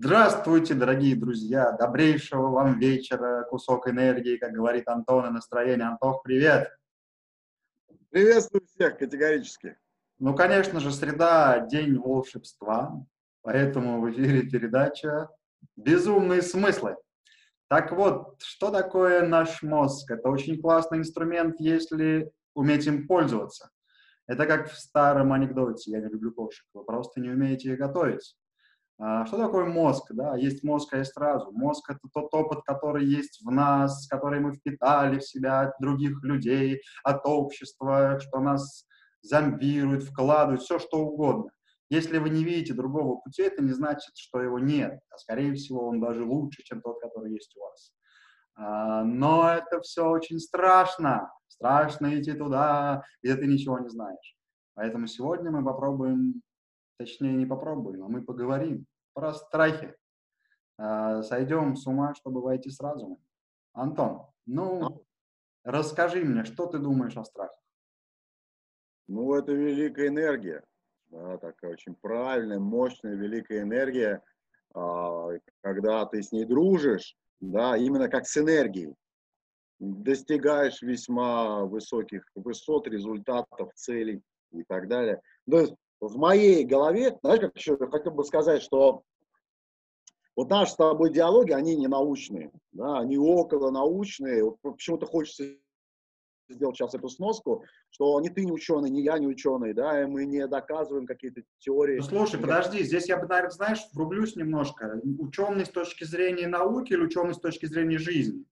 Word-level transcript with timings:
Здравствуйте, 0.00 0.74
дорогие 0.74 1.16
друзья! 1.16 1.72
Добрейшего 1.72 2.50
вам 2.52 2.78
вечера, 2.78 3.42
кусок 3.50 3.88
энергии, 3.88 4.36
как 4.36 4.52
говорит 4.52 4.86
Антон, 4.86 5.26
и 5.26 5.30
настроение. 5.30 5.88
Антох, 5.88 6.22
привет! 6.22 6.70
Приветствую 8.10 8.64
всех 8.64 8.96
категорически. 8.96 9.76
Ну, 10.20 10.36
конечно 10.36 10.78
же, 10.78 10.92
среда– 10.92 11.58
день 11.68 11.98
волшебства, 11.98 13.04
поэтому 13.42 14.00
в 14.00 14.08
эфире 14.12 14.42
передача 14.42 15.30
«Безумные 15.74 16.42
смыслы». 16.42 16.94
Так 17.66 17.90
вот, 17.90 18.40
что 18.40 18.70
такое 18.70 19.26
наш 19.26 19.64
мозг? 19.64 20.12
Это 20.12 20.28
очень 20.28 20.60
классный 20.60 20.98
инструмент, 20.98 21.56
если 21.58 22.30
уметь 22.54 22.86
им 22.86 23.08
пользоваться. 23.08 23.70
Это 24.28 24.46
как 24.46 24.70
в 24.70 24.78
старом 24.78 25.32
анекдоте 25.32 25.90
«Я 25.90 25.98
не 25.98 26.08
люблю 26.08 26.30
кошек», 26.30 26.64
вы 26.72 26.84
просто 26.84 27.20
не 27.20 27.30
умеете 27.30 27.72
их 27.72 27.80
готовить. 27.80 28.36
А, 29.00 29.24
что 29.26 29.36
такое 29.36 29.64
мозг? 29.64 30.10
Да? 30.10 30.36
Есть 30.36 30.64
мозг, 30.64 30.92
а 30.92 30.98
есть 30.98 31.16
разум. 31.16 31.54
Мозг— 31.54 31.88
это 31.90 32.00
тот 32.12 32.34
опыт, 32.34 32.62
который 32.66 33.04
есть 33.06 33.40
в 33.44 33.50
нас, 33.50 34.08
который 34.08 34.40
мы 34.40 34.52
впитали 34.52 35.18
в 35.20 35.24
себя 35.24 35.60
от 35.60 35.74
других 35.80 36.22
людей, 36.24 36.82
от 37.04 37.24
общества, 37.24 38.18
что 38.20 38.40
нас 38.40 38.86
зомбирует, 39.22 40.02
вкладывает, 40.02 40.62
все 40.62 40.78
что 40.80 40.98
угодно. 40.98 41.50
Если 41.90 42.18
вы 42.18 42.28
не 42.30 42.44
видите 42.44 42.74
другого 42.74 43.20
пути, 43.20 43.42
это 43.42 43.62
не 43.62 43.72
значит, 43.72 44.16
что 44.16 44.42
его 44.42 44.58
нет. 44.58 44.98
А 45.10 45.16
скорее 45.16 45.54
всего, 45.54 45.88
он 45.88 46.00
даже 46.00 46.24
лучше, 46.24 46.62
чем 46.64 46.82
тот, 46.82 47.00
который 47.00 47.32
есть 47.32 47.56
у 47.56 47.60
вас. 47.60 47.92
А, 48.56 49.04
но 49.04 49.48
это 49.48 49.80
все 49.80 50.08
очень 50.08 50.40
страшно. 50.40 51.32
Страшно 51.46 52.18
идти 52.20 52.32
туда, 52.32 53.04
где 53.22 53.36
ты 53.36 53.46
ничего 53.46 53.78
не 53.78 53.88
знаешь. 53.88 54.36
Поэтому 54.74 55.06
сегодня 55.06 55.50
мы 55.50 55.64
попробуем 55.64 56.42
точнее 56.98 57.34
не 57.34 57.46
попробуем, 57.46 58.04
а 58.04 58.08
мы 58.08 58.22
поговорим 58.22 58.84
про 59.18 59.34
страхи. 59.34 59.96
А, 60.76 61.24
сойдем 61.24 61.74
с 61.74 61.88
ума, 61.88 62.14
чтобы 62.14 62.40
войти 62.40 62.70
с 62.70 62.78
разумом. 62.78 63.18
Антон, 63.72 64.26
ну, 64.46 65.04
расскажи 65.64 66.22
мне, 66.24 66.44
что 66.44 66.66
ты 66.66 66.78
думаешь 66.78 67.16
о 67.16 67.24
страхах? 67.24 67.58
Ну, 69.08 69.34
это 69.34 69.50
великая 69.50 70.06
энергия. 70.06 70.62
Да, 71.08 71.36
такая 71.38 71.72
очень 71.72 71.96
правильная, 71.96 72.60
мощная, 72.60 73.16
великая 73.16 73.62
энергия. 73.62 74.22
А, 74.72 75.30
когда 75.62 76.06
ты 76.06 76.22
с 76.22 76.30
ней 76.30 76.44
дружишь, 76.44 77.16
да, 77.40 77.76
именно 77.76 78.08
как 78.08 78.24
с 78.24 78.36
энергией, 78.36 78.94
достигаешь 79.80 80.80
весьма 80.80 81.64
высоких 81.64 82.22
высот, 82.36 82.86
результатов, 82.86 83.74
целей 83.74 84.22
и 84.52 84.62
так 84.62 84.86
далее. 84.86 85.20
То 85.50 85.58
есть 85.58 85.74
в 86.00 86.16
моей 86.16 86.64
голове, 86.64 87.18
знаешь, 87.22 87.40
как 87.40 87.56
еще 87.56 87.76
хотел 87.76 88.12
бы 88.12 88.24
сказать, 88.24 88.62
что 88.62 89.02
вот 90.36 90.50
наши 90.50 90.72
с 90.72 90.76
тобой 90.76 91.12
диалоги, 91.12 91.52
они 91.52 91.74
не 91.76 91.88
научные, 91.88 92.52
да, 92.72 92.98
они 93.00 93.18
около 93.18 93.70
научные. 93.70 94.44
Вот 94.44 94.60
почему-то 94.60 95.06
хочется 95.06 95.44
сделать 96.48 96.76
сейчас 96.76 96.94
эту 96.94 97.08
сноску, 97.08 97.64
что 97.90 98.20
ни 98.20 98.28
ты 98.28 98.44
не 98.44 98.52
ученый, 98.52 98.90
ни 98.90 99.00
я 99.00 99.18
не 99.18 99.26
ученый, 99.26 99.74
да, 99.74 100.02
и 100.02 100.06
мы 100.06 100.24
не 100.24 100.46
доказываем 100.46 101.06
какие-то 101.06 101.42
теории. 101.58 101.98
Ну, 101.98 102.04
слушай, 102.04 102.40
подожди, 102.40 102.84
здесь 102.84 103.08
я 103.08 103.16
бы, 103.16 103.26
наверное, 103.26 103.50
знаешь, 103.50 103.80
врублюсь 103.92 104.36
немножко. 104.36 105.00
Ученый 105.18 105.66
с 105.66 105.70
точки 105.70 106.04
зрения 106.04 106.46
науки 106.46 106.92
или 106.92 107.02
ученый 107.02 107.34
с 107.34 107.40
точки 107.40 107.66
зрения 107.66 107.98
жизни? 107.98 108.44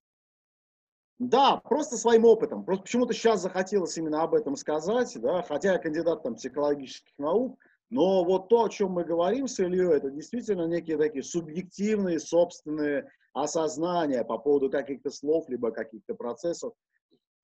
Да, 1.19 1.57
просто 1.65 1.97
своим 1.97 2.25
опытом. 2.27 2.65
Просто 2.65 2.83
почему-то 2.85 3.15
сейчас 3.15 3.41
захотелось 3.41 3.97
именно 3.97 4.23
об 4.23 4.35
этом 4.35 4.55
сказать, 4.57 5.19
да, 5.21 5.43
хотя 5.43 5.73
я 5.73 5.79
кандидат 5.79 6.23
там, 6.23 6.35
психологических 6.35 7.13
наук, 7.19 7.59
но 7.89 8.25
вот 8.25 8.49
то, 8.49 8.65
о 8.65 8.69
чем 8.69 8.93
мы 8.93 9.05
говорим 9.05 9.49
с 9.49 9.59
Ильей, 9.59 9.97
это 9.97 10.11
действительно 10.11 10.67
некие 10.67 10.99
такие 10.99 11.23
субъективные, 11.23 12.19
собственные 12.19 13.11
осознания 13.33 14.25
по 14.25 14.37
поводу 14.39 14.71
каких-то 14.71 15.11
слов, 15.11 15.49
либо 15.49 15.71
каких-то 15.71 16.15
процессов. 16.15 16.75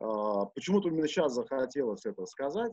А, 0.00 0.46
почему-то 0.46 0.88
именно 0.88 1.08
сейчас 1.08 1.32
захотелось 1.32 2.04
это 2.04 2.26
сказать. 2.26 2.72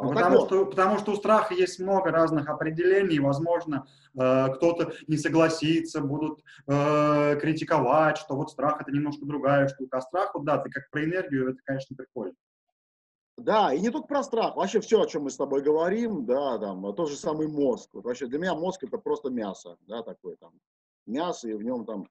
Ну, 0.00 0.10
потому, 0.10 0.46
что, 0.46 0.66
потому 0.66 0.98
что 0.98 1.12
у 1.12 1.16
страха 1.16 1.54
есть 1.54 1.80
много 1.80 2.12
разных 2.12 2.48
определений, 2.48 3.18
возможно, 3.18 3.88
э, 4.14 4.54
кто-то 4.54 4.92
не 5.08 5.16
согласится, 5.16 6.00
будут 6.00 6.44
э, 6.68 7.36
критиковать, 7.40 8.16
что 8.16 8.36
вот 8.36 8.50
страх 8.50 8.80
это 8.80 8.92
немножко 8.92 9.26
другая 9.26 9.66
штука. 9.66 9.98
А 9.98 10.00
страх, 10.00 10.34
вот 10.34 10.44
да, 10.44 10.58
ты 10.58 10.70
как 10.70 10.88
про 10.90 11.04
энергию, 11.04 11.50
это, 11.50 11.58
конечно, 11.64 11.96
прикольно. 11.96 12.34
Да, 13.36 13.72
и 13.72 13.80
не 13.80 13.90
только 13.90 14.06
про 14.06 14.22
страх, 14.22 14.54
вообще 14.54 14.80
все, 14.80 15.00
о 15.02 15.06
чем 15.06 15.24
мы 15.24 15.30
с 15.30 15.36
тобой 15.36 15.62
говорим, 15.62 16.24
да, 16.26 16.58
там, 16.58 16.94
тот 16.94 17.08
же 17.08 17.16
самый 17.16 17.48
мозг. 17.48 17.90
Вот 17.92 18.04
вообще 18.04 18.26
для 18.26 18.38
меня 18.38 18.54
мозг 18.54 18.84
это 18.84 18.98
просто 18.98 19.30
мясо, 19.30 19.76
да, 19.88 20.04
такое 20.04 20.36
там, 20.36 20.52
мясо, 21.06 21.48
и 21.48 21.54
в 21.54 21.62
нем 21.62 21.84
там 21.84 22.06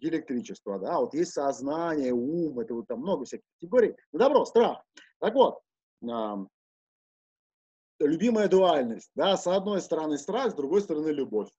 электричество, 0.00 0.78
да, 0.78 1.00
вот 1.00 1.12
есть 1.14 1.32
сознание, 1.32 2.12
ум, 2.12 2.60
это 2.60 2.74
вот 2.74 2.86
там 2.86 3.00
много 3.00 3.24
всяких 3.24 3.46
категорий. 3.58 3.96
Ну, 4.12 4.18
добро, 4.20 4.44
страх. 4.44 4.82
Так 5.18 5.34
вот, 5.34 5.60
любимая 8.06 8.48
дуальность. 8.48 9.10
Да? 9.14 9.36
С 9.36 9.46
одной 9.46 9.80
стороны 9.80 10.18
страх, 10.18 10.52
с 10.52 10.54
другой 10.54 10.82
стороны 10.82 11.08
любовь. 11.08 11.50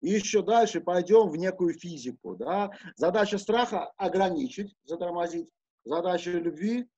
И 0.00 0.10
еще 0.10 0.42
дальше 0.42 0.80
пойдем 0.80 1.28
в 1.28 1.36
некую 1.36 1.74
физику. 1.74 2.36
Да? 2.36 2.70
Задача 2.96 3.38
страха– 3.38 3.92
ограничить, 3.96 4.74
затормозить. 4.84 5.48
Задача 5.84 6.30
любви 6.30 6.88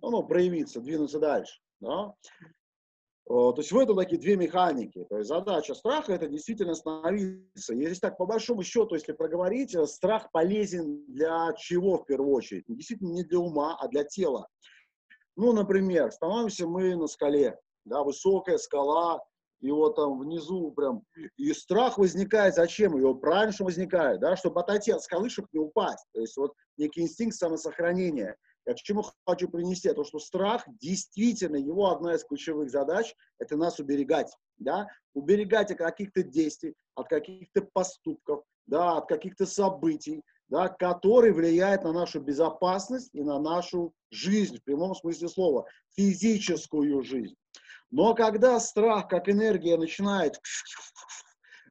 ну, 0.00 0.22
проявиться, 0.24 0.80
двинуться 0.80 1.18
дальше. 1.18 1.60
Да? 1.80 2.14
То 3.24 3.54
есть 3.56 3.70
в 3.70 3.78
этом 3.78 3.96
такие 3.96 4.20
две 4.20 4.36
механики. 4.36 5.06
То 5.08 5.18
есть 5.18 5.28
задача 5.28 5.74
страха– 5.74 6.12
это 6.14 6.26
действительно 6.26 6.72
остановиться. 6.72 7.72
Если 7.72 8.00
так, 8.00 8.18
по 8.18 8.26
большому 8.26 8.62
счету, 8.62 8.94
если 8.94 9.12
проговорить, 9.12 9.76
страх 9.88 10.30
полезен 10.32 11.04
для 11.06 11.52
чего 11.56 11.98
в 11.98 12.04
первую 12.04 12.34
очередь? 12.34 12.64
Действительно 12.68 13.12
не 13.12 13.22
для 13.24 13.38
ума, 13.38 13.76
а 13.80 13.88
для 13.88 14.04
тела. 14.04 14.48
Ну, 15.36 15.52
например, 15.52 16.12
становимся 16.12 16.66
мы 16.66 16.94
на 16.96 17.06
скале, 17.06 17.58
да, 17.84 18.02
высокая 18.02 18.58
скала, 18.58 19.22
и 19.62 19.70
вот 19.70 19.94
там 19.94 20.18
внизу 20.18 20.72
прям, 20.72 21.04
и 21.36 21.52
страх 21.52 21.96
возникает, 21.96 22.54
зачем? 22.54 22.96
Его 22.98 23.14
правильно, 23.14 23.52
что 23.52 23.64
возникает, 23.64 24.20
да, 24.20 24.36
чтобы 24.36 24.60
отойти 24.60 24.90
от 24.90 25.02
скалы, 25.02 25.30
чтобы 25.30 25.48
не 25.52 25.60
упасть. 25.60 26.04
То 26.12 26.20
есть 26.20 26.36
вот 26.36 26.52
некий 26.76 27.02
инстинкт 27.02 27.36
самосохранения. 27.36 28.36
Я 28.66 28.74
к 28.74 28.78
чему 28.78 29.04
хочу 29.26 29.48
принести? 29.48 29.92
То, 29.92 30.04
что 30.04 30.18
страх, 30.18 30.64
действительно, 30.80 31.56
его 31.56 31.90
одна 31.90 32.14
из 32.14 32.24
ключевых 32.24 32.70
задач– 32.70 33.14
это 33.38 33.56
нас 33.56 33.78
уберегать, 33.78 34.36
да, 34.58 34.86
уберегать 35.14 35.70
от 35.70 35.78
каких-то 35.78 36.22
действий, 36.22 36.74
от 36.94 37.08
каких-то 37.08 37.62
поступков, 37.72 38.44
да, 38.66 38.98
от 38.98 39.08
каких-то 39.08 39.46
событий, 39.46 40.22
да, 40.48 40.68
который 40.68 41.32
влияет 41.32 41.84
на 41.84 41.92
нашу 41.92 42.20
безопасность 42.20 43.10
и 43.14 43.22
на 43.22 43.38
нашу 43.38 43.92
жизнь, 44.10 44.58
в 44.58 44.64
прямом 44.64 44.94
смысле 44.94 45.28
слова, 45.28 45.66
физическую 45.96 47.02
жизнь. 47.02 47.36
Но 47.90 48.14
когда 48.14 48.58
страх, 48.60 49.08
как 49.08 49.28
энергия, 49.28 49.76
начинает 49.76 50.40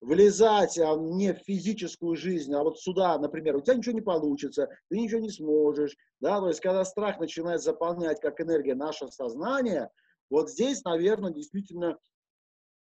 влезать 0.02 0.80
а 0.80 0.96
не 0.96 1.34
в 1.34 1.40
физическую 1.40 2.16
жизнь, 2.16 2.54
а 2.54 2.64
вот 2.64 2.80
сюда, 2.80 3.18
например, 3.20 3.56
у 3.56 3.62
тебя 3.62 3.76
ничего 3.76 3.94
не 3.94 4.02
получится, 4.02 4.68
ты 4.90 5.00
ничего 5.00 5.22
не 5.22 5.30
сможешь, 5.30 5.96
да, 6.20 6.40
то 6.40 6.48
есть 6.48 6.60
когда 6.60 6.84
страх 6.84 7.20
начинает 7.20 7.62
заполнять 7.62 8.20
как 8.20 8.42
энергия 8.42 8.76
наше 8.76 9.08
сознание, 9.10 9.90
вот 10.30 10.50
здесь, 10.50 10.84
наверное, 10.84 11.32
действительно, 11.32 11.98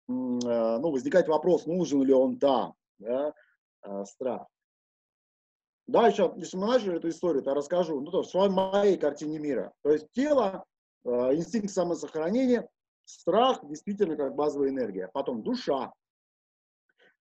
а, 0.08 0.78
ну, 0.78 0.90
возникает 0.90 1.26
вопрос, 1.26 1.66
нужен 1.66 2.02
ли 2.02 2.12
он 2.12 2.38
там, 2.38 2.74
да, 2.98 3.34
а, 3.82 4.04
страх. 4.04 4.46
Да, 5.90 6.06
еще, 6.06 6.32
если 6.36 6.56
мы 6.56 6.68
начали 6.68 6.98
эту 6.98 7.08
историю, 7.08 7.42
то 7.42 7.52
расскажу, 7.52 8.00
ну, 8.00 8.12
то, 8.12 8.22
в 8.22 8.28
своей 8.28 8.48
моей 8.48 8.96
картине 8.96 9.40
мира. 9.40 9.72
То 9.82 9.90
есть 9.90 10.06
тело, 10.12 10.64
э, 11.04 11.08
инстинкт 11.34 11.70
самосохранения, 11.70 12.68
страх 13.04 13.58
действительно 13.66 14.16
как 14.16 14.36
базовая 14.36 14.68
энергия. 14.68 15.10
Потом 15.12 15.42
душа. 15.42 15.92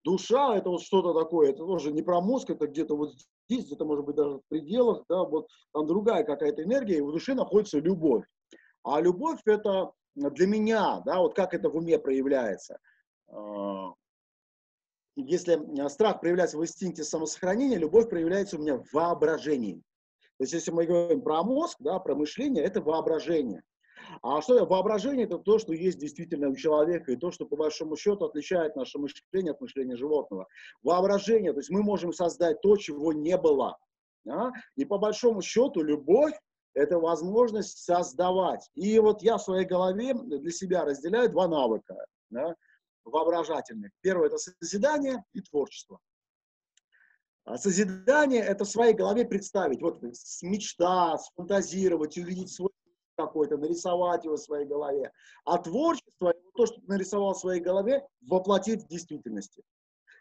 Душа 0.02 0.56
это 0.56 0.70
вот 0.70 0.80
что-то 0.80 1.12
такое, 1.12 1.50
это 1.50 1.58
тоже 1.58 1.92
не 1.92 2.00
про 2.00 2.22
мозг, 2.22 2.48
это 2.48 2.66
где-то 2.66 2.96
вот 2.96 3.12
здесь, 3.50 3.66
где-то 3.66 3.84
может 3.84 4.06
быть 4.06 4.16
даже 4.16 4.38
в 4.38 4.42
пределах, 4.48 5.04
да, 5.10 5.24
вот 5.24 5.46
там 5.74 5.86
другая 5.86 6.24
какая-то 6.24 6.62
энергия, 6.62 6.96
и 6.98 7.02
в 7.02 7.12
душе 7.12 7.34
находится 7.34 7.80
любовь. 7.80 8.24
А 8.82 8.98
любовь 9.02 9.40
это 9.44 9.92
для 10.14 10.46
меня, 10.46 11.02
да, 11.04 11.18
вот 11.18 11.34
как 11.34 11.52
это 11.52 11.68
в 11.68 11.76
уме 11.76 11.98
проявляется. 11.98 12.78
Если 15.16 15.84
э, 15.84 15.88
страх 15.88 16.20
проявляется 16.20 16.58
в 16.58 16.62
инстинкте 16.62 17.04
самосохранения, 17.04 17.78
любовь 17.78 18.08
проявляется 18.08 18.56
у 18.56 18.60
меня 18.60 18.78
в 18.78 18.92
воображении. 18.92 19.82
То 20.38 20.44
есть, 20.44 20.52
если 20.52 20.72
мы 20.72 20.86
говорим 20.86 21.22
про 21.22 21.42
мозг, 21.42 21.76
да, 21.78 21.98
про 22.00 22.14
мышление, 22.14 22.64
это 22.64 22.80
воображение. 22.80 23.62
А 24.22 24.42
что 24.42 24.64
воображение? 24.66 25.26
Это 25.26 25.38
то, 25.38 25.58
что 25.58 25.72
есть 25.72 25.98
действительно 25.98 26.48
у 26.48 26.56
человека, 26.56 27.12
и 27.12 27.16
то, 27.16 27.30
что 27.30 27.46
по 27.46 27.56
большому 27.56 27.96
счету 27.96 28.24
отличает 28.24 28.76
наше 28.76 28.98
мышление 28.98 29.52
от 29.52 29.60
мышления 29.60 29.96
животного. 29.96 30.46
Воображение, 30.82 31.52
то 31.52 31.60
есть 31.60 31.70
мы 31.70 31.82
можем 31.82 32.12
создать 32.12 32.60
то, 32.60 32.76
чего 32.76 33.12
не 33.12 33.36
было. 33.36 33.78
Да? 34.24 34.52
И 34.76 34.84
по 34.84 34.98
большому 34.98 35.42
счету 35.42 35.82
любовь– 35.82 36.34
это 36.74 36.98
возможность 36.98 37.78
создавать. 37.78 38.68
И 38.74 38.98
вот 38.98 39.22
я 39.22 39.36
в 39.36 39.42
своей 39.42 39.66
голове 39.66 40.14
для 40.14 40.50
себя 40.50 40.84
разделяю 40.84 41.30
два 41.30 41.46
навыка. 41.46 41.94
Да? 42.30 42.54
Воображательных. 43.04 43.92
Первое– 44.00 44.26
это 44.28 44.38
созидание 44.38 45.24
и 45.32 45.40
творчество. 45.40 45.98
А 47.44 47.58
созидание– 47.58 48.42
это 48.42 48.64
в 48.64 48.70
своей 48.70 48.94
голове 48.94 49.24
представить, 49.24 49.82
вот 49.82 50.02
мечта, 50.42 51.18
сфантазировать, 51.18 52.16
увидеть 52.16 52.52
свой 52.52 52.70
какой-то, 53.16 53.56
нарисовать 53.56 54.24
его 54.24 54.36
в 54.36 54.40
своей 54.40 54.66
голове. 54.66 55.12
А 55.44 55.58
творчество, 55.58 56.34
то, 56.56 56.66
что 56.66 56.80
ты 56.80 56.86
нарисовал 56.86 57.34
в 57.34 57.38
своей 57.38 57.60
голове, 57.60 58.06
воплотить 58.22 58.84
в 58.84 58.88
действительности. 58.88 59.62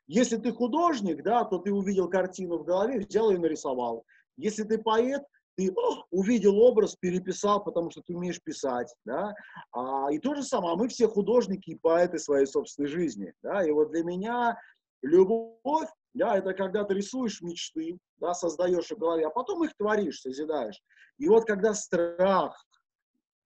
Если 0.05 0.37
ты 0.37 0.51
художник, 0.51 1.23
да, 1.23 1.45
то 1.45 1.59
ты 1.59 1.71
увидел 1.71 2.09
картину 2.09 2.57
в 2.57 2.65
голове, 2.65 2.99
взял 2.99 3.31
и 3.31 3.37
нарисовал. 3.37 4.05
Если 4.35 4.63
ты 4.63 4.77
поэт, 4.77 5.23
ты 5.55 5.71
о, 5.71 6.03
увидел 6.11 6.57
образ, 6.59 6.95
переписал, 6.95 7.63
потому 7.63 7.91
что 7.91 8.01
ты 8.01 8.15
умеешь 8.15 8.41
писать, 8.41 8.93
да, 9.05 9.33
а, 9.71 10.11
и 10.11 10.19
то 10.19 10.35
же 10.35 10.43
самое, 10.43 10.75
мы 10.75 10.87
все 10.87 11.07
художники 11.07 11.71
и 11.71 11.79
поэты 11.79 12.19
своей 12.19 12.45
собственной 12.45 12.89
жизни, 12.89 13.33
да, 13.43 13.63
и 13.65 13.71
вот 13.71 13.91
для 13.91 14.03
меня 14.03 14.57
любовь, 15.01 15.89
да, 16.13 16.37
это 16.37 16.53
когда 16.53 16.83
ты 16.83 16.95
рисуешь 16.95 17.41
мечты, 17.41 17.97
да, 18.17 18.33
создаешь 18.33 18.89
в 18.89 18.97
голове, 18.97 19.27
а 19.27 19.29
потом 19.29 19.63
их 19.63 19.75
творишь, 19.75 20.21
созидаешь. 20.21 20.81
И 21.17 21.27
вот 21.27 21.45
когда 21.45 21.73
страх, 21.73 22.65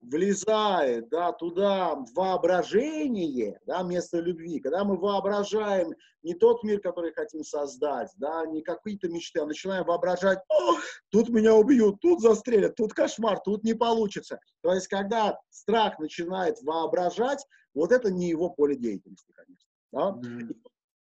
влезает 0.02 1.10
да, 1.10 1.32
туда 1.32 1.96
воображение, 2.14 3.60
да, 3.66 3.82
место 3.84 4.20
любви, 4.20 4.60
когда 4.60 4.84
мы 4.84 4.98
воображаем 4.98 5.94
не 6.24 6.34
тот 6.34 6.64
мир, 6.64 6.80
который 6.82 7.14
хотим 7.14 7.44
создать, 7.44 8.12
да, 8.18 8.46
не 8.46 8.62
какие-то 8.62 9.10
мечты, 9.10 9.40
а 9.40 9.46
начинаем 9.46 9.86
воображать, 9.86 10.40
О, 10.50 10.76
тут 11.10 11.30
меня 11.30 11.56
убьют, 11.56 12.00
тут 12.02 12.22
застрелят, 12.22 12.76
тут 12.76 12.94
кошмар, 12.94 13.40
тут 13.40 13.64
не 13.64 13.74
получится. 13.74 14.40
То 14.62 14.74
есть, 14.74 14.88
когда 14.88 15.40
страх 15.50 16.00
начинает 16.00 16.62
воображать, 16.62 17.46
вот 17.74 17.92
это 17.92 18.12
не 18.12 18.30
его 18.30 18.50
поле 18.50 18.76
деятельности, 18.76 19.32
конечно. 19.34 19.68
Да? 19.92 20.30
Mm-hmm. 20.30 20.56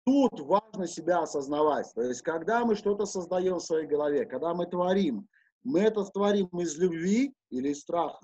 Тут 0.04 0.40
важно 0.40 0.86
себя 0.86 1.22
осознавать. 1.22 1.92
То 1.94 2.02
есть, 2.02 2.22
когда 2.22 2.64
мы 2.64 2.76
что-то 2.76 3.06
создаем 3.06 3.56
в 3.56 3.64
своей 3.64 3.86
голове, 3.86 4.24
когда 4.24 4.54
мы 4.54 4.66
творим, 4.66 5.26
мы 5.64 5.80
это 5.80 6.04
творим 6.04 6.48
из 6.60 6.78
любви 6.78 7.34
или 7.50 7.70
из 7.70 7.80
страха. 7.80 8.20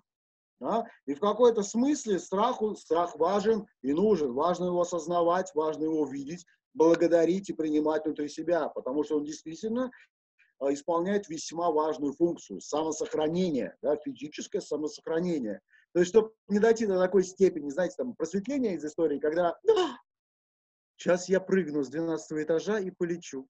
Да? 0.63 0.87
И 1.07 1.15
в 1.15 1.21
какой-то 1.21 1.63
смысле 1.63 2.21
страху, 2.21 2.77
страх 2.77 3.17
важен 3.17 3.67
и 3.83 3.93
нужен. 3.93 4.33
Важно 4.33 4.67
его 4.67 4.81
осознавать, 4.81 5.53
важно 5.55 5.85
его 5.85 6.07
видеть, 6.07 6.47
благодарить 6.73 7.51
и 7.51 7.53
принимать 7.53 8.05
внутри 8.05 8.29
себя, 8.29 8.69
потому 8.69 9.03
что 9.03 9.17
он 9.17 9.25
действительно 9.25 9.91
а, 10.61 10.73
исполняет 10.73 11.29
весьма 11.29 11.73
важную 11.73 12.13
функцию 12.13 12.61
самосохранения, 12.61 13.77
да, 13.83 13.97
физическое 13.97 14.61
самосохранение. 14.61 15.61
То 15.95 16.01
есть, 16.01 16.11
чтобы 16.11 16.33
не 16.47 16.61
дойти 16.61 16.87
до 16.87 16.97
такой 16.99 17.25
степени, 17.25 17.69
знаете, 17.69 17.97
там, 17.99 18.15
просветления 18.15 18.77
из 18.77 18.85
истории, 18.85 19.19
когда 19.19 19.59
сейчас 20.97 21.29
я 21.29 21.41
прыгну 21.41 21.83
с 21.83 21.89
12 21.89 22.45
этажа 22.45 22.79
и 22.79 22.93
полечу. 22.93 23.49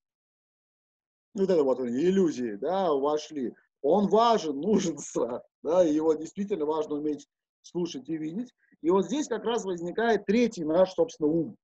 Вот 1.35 1.49
это 1.49 1.63
вот 1.63 1.79
иллюзии, 1.79 2.55
да, 2.55 2.91
вошли 2.91 3.55
он 3.83 4.07
важен, 4.07 4.55
нужен 4.59 4.97
страх, 4.97 5.43
да, 5.61 5.85
и 5.85 5.93
его 5.93 6.13
действительно 6.13 6.65
важно 6.65 6.95
уметь 6.95 7.27
слушать 7.61 8.09
и 8.09 8.17
видеть. 8.17 8.51
И 8.81 8.89
вот 8.89 9.05
здесь 9.05 9.27
как 9.27 9.43
раз 9.45 9.63
возникает 9.63 10.25
третий 10.25 10.65
наш, 10.65 10.93
собственно, 10.93 11.29
ум. 11.29 11.55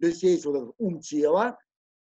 То 0.00 0.08
есть 0.08 0.22
есть 0.22 0.44
вот 0.44 0.56
этот 0.56 0.74
ум 0.78 1.00
тела, 1.00 1.58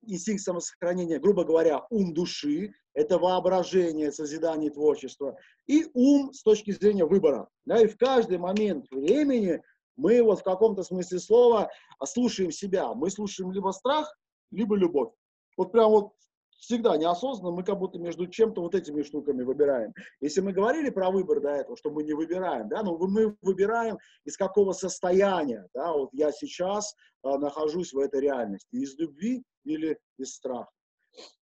инстинкт 0.02 0.42
самосохранения, 0.42 1.18
грубо 1.18 1.44
говоря, 1.44 1.86
ум 1.90 2.12
души, 2.12 2.72
это 2.94 3.18
воображение, 3.18 4.12
созидание 4.12 4.70
творчества, 4.70 5.36
и 5.66 5.86
ум 5.94 6.32
с 6.32 6.42
точки 6.42 6.72
зрения 6.72 7.06
выбора. 7.06 7.48
Да, 7.64 7.80
и 7.80 7.86
в 7.86 7.96
каждый 7.96 8.38
момент 8.38 8.86
времени 8.90 9.62
мы 9.96 10.22
вот 10.22 10.40
в 10.40 10.42
каком-то 10.42 10.82
смысле 10.82 11.18
слова 11.18 11.70
слушаем 12.04 12.50
себя. 12.50 12.92
Мы 12.94 13.10
слушаем 13.10 13.52
либо 13.52 13.70
страх, 13.70 14.14
либо 14.50 14.76
любовь. 14.76 15.12
Вот 15.56 15.72
прям 15.72 15.90
вот 15.90 16.12
всегда 16.62 16.96
неосознанно 16.96 17.56
мы 17.56 17.64
как 17.64 17.78
будто 17.78 17.98
между 17.98 18.26
чем-то 18.26 18.62
вот 18.62 18.74
этими 18.74 19.02
штуками 19.02 19.42
выбираем. 19.42 19.92
Если 20.20 20.40
мы 20.40 20.52
говорили 20.52 20.90
про 20.90 21.10
выбор 21.10 21.40
до 21.40 21.50
этого, 21.50 21.76
что 21.76 21.90
мы 21.90 22.04
не 22.04 22.14
выбираем, 22.14 22.68
да, 22.68 22.82
но 22.82 22.96
мы 22.96 23.36
выбираем 23.42 23.98
из 24.24 24.36
какого 24.36 24.72
состояния, 24.72 25.66
да, 25.74 25.92
вот 25.92 26.10
я 26.12 26.30
сейчас 26.30 26.94
а, 27.22 27.36
нахожусь 27.36 27.92
в 27.92 27.98
этой 27.98 28.20
реальности, 28.20 28.76
из 28.76 28.96
любви 28.96 29.42
или 29.64 29.98
из 30.18 30.34
страха. 30.34 30.70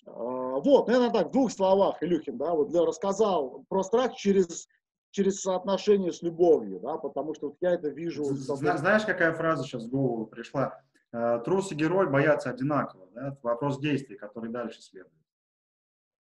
А, 0.06 0.11
вот, 0.11 0.88
наверное, 0.88 1.12
так, 1.12 1.29
в 1.29 1.32
двух 1.32 1.52
словах, 1.52 2.02
Илюхин, 2.02 2.37
да, 2.37 2.52
вот 2.55 2.70
я 2.73 2.85
рассказал 2.85 3.64
про 3.69 3.82
страх 3.85 4.14
через 4.17 4.67
через 5.12 5.41
соотношение 5.41 6.12
с 6.12 6.20
любовью, 6.20 6.79
да, 6.81 6.99
потому 6.99 7.32
что 7.35 7.47
вот 7.47 7.56
я 7.62 7.70
это 7.70 7.88
вижу. 7.88 8.25
Знаешь, 8.25 9.05
какая 9.06 9.32
фраза 9.32 9.64
сейчас 9.64 9.87
в 9.87 9.88
голову 9.88 10.26
пришла? 10.26 10.79
Э, 11.17 11.41
трус 11.43 11.73
и 11.73 11.75
герой 11.75 12.11
боятся 12.11 12.51
одинаково. 12.51 13.09
Да? 13.15 13.39
Вопрос 13.43 13.79
действий, 13.79 14.17
который 14.17 14.51
дальше 14.51 14.83
следует. 14.83 15.13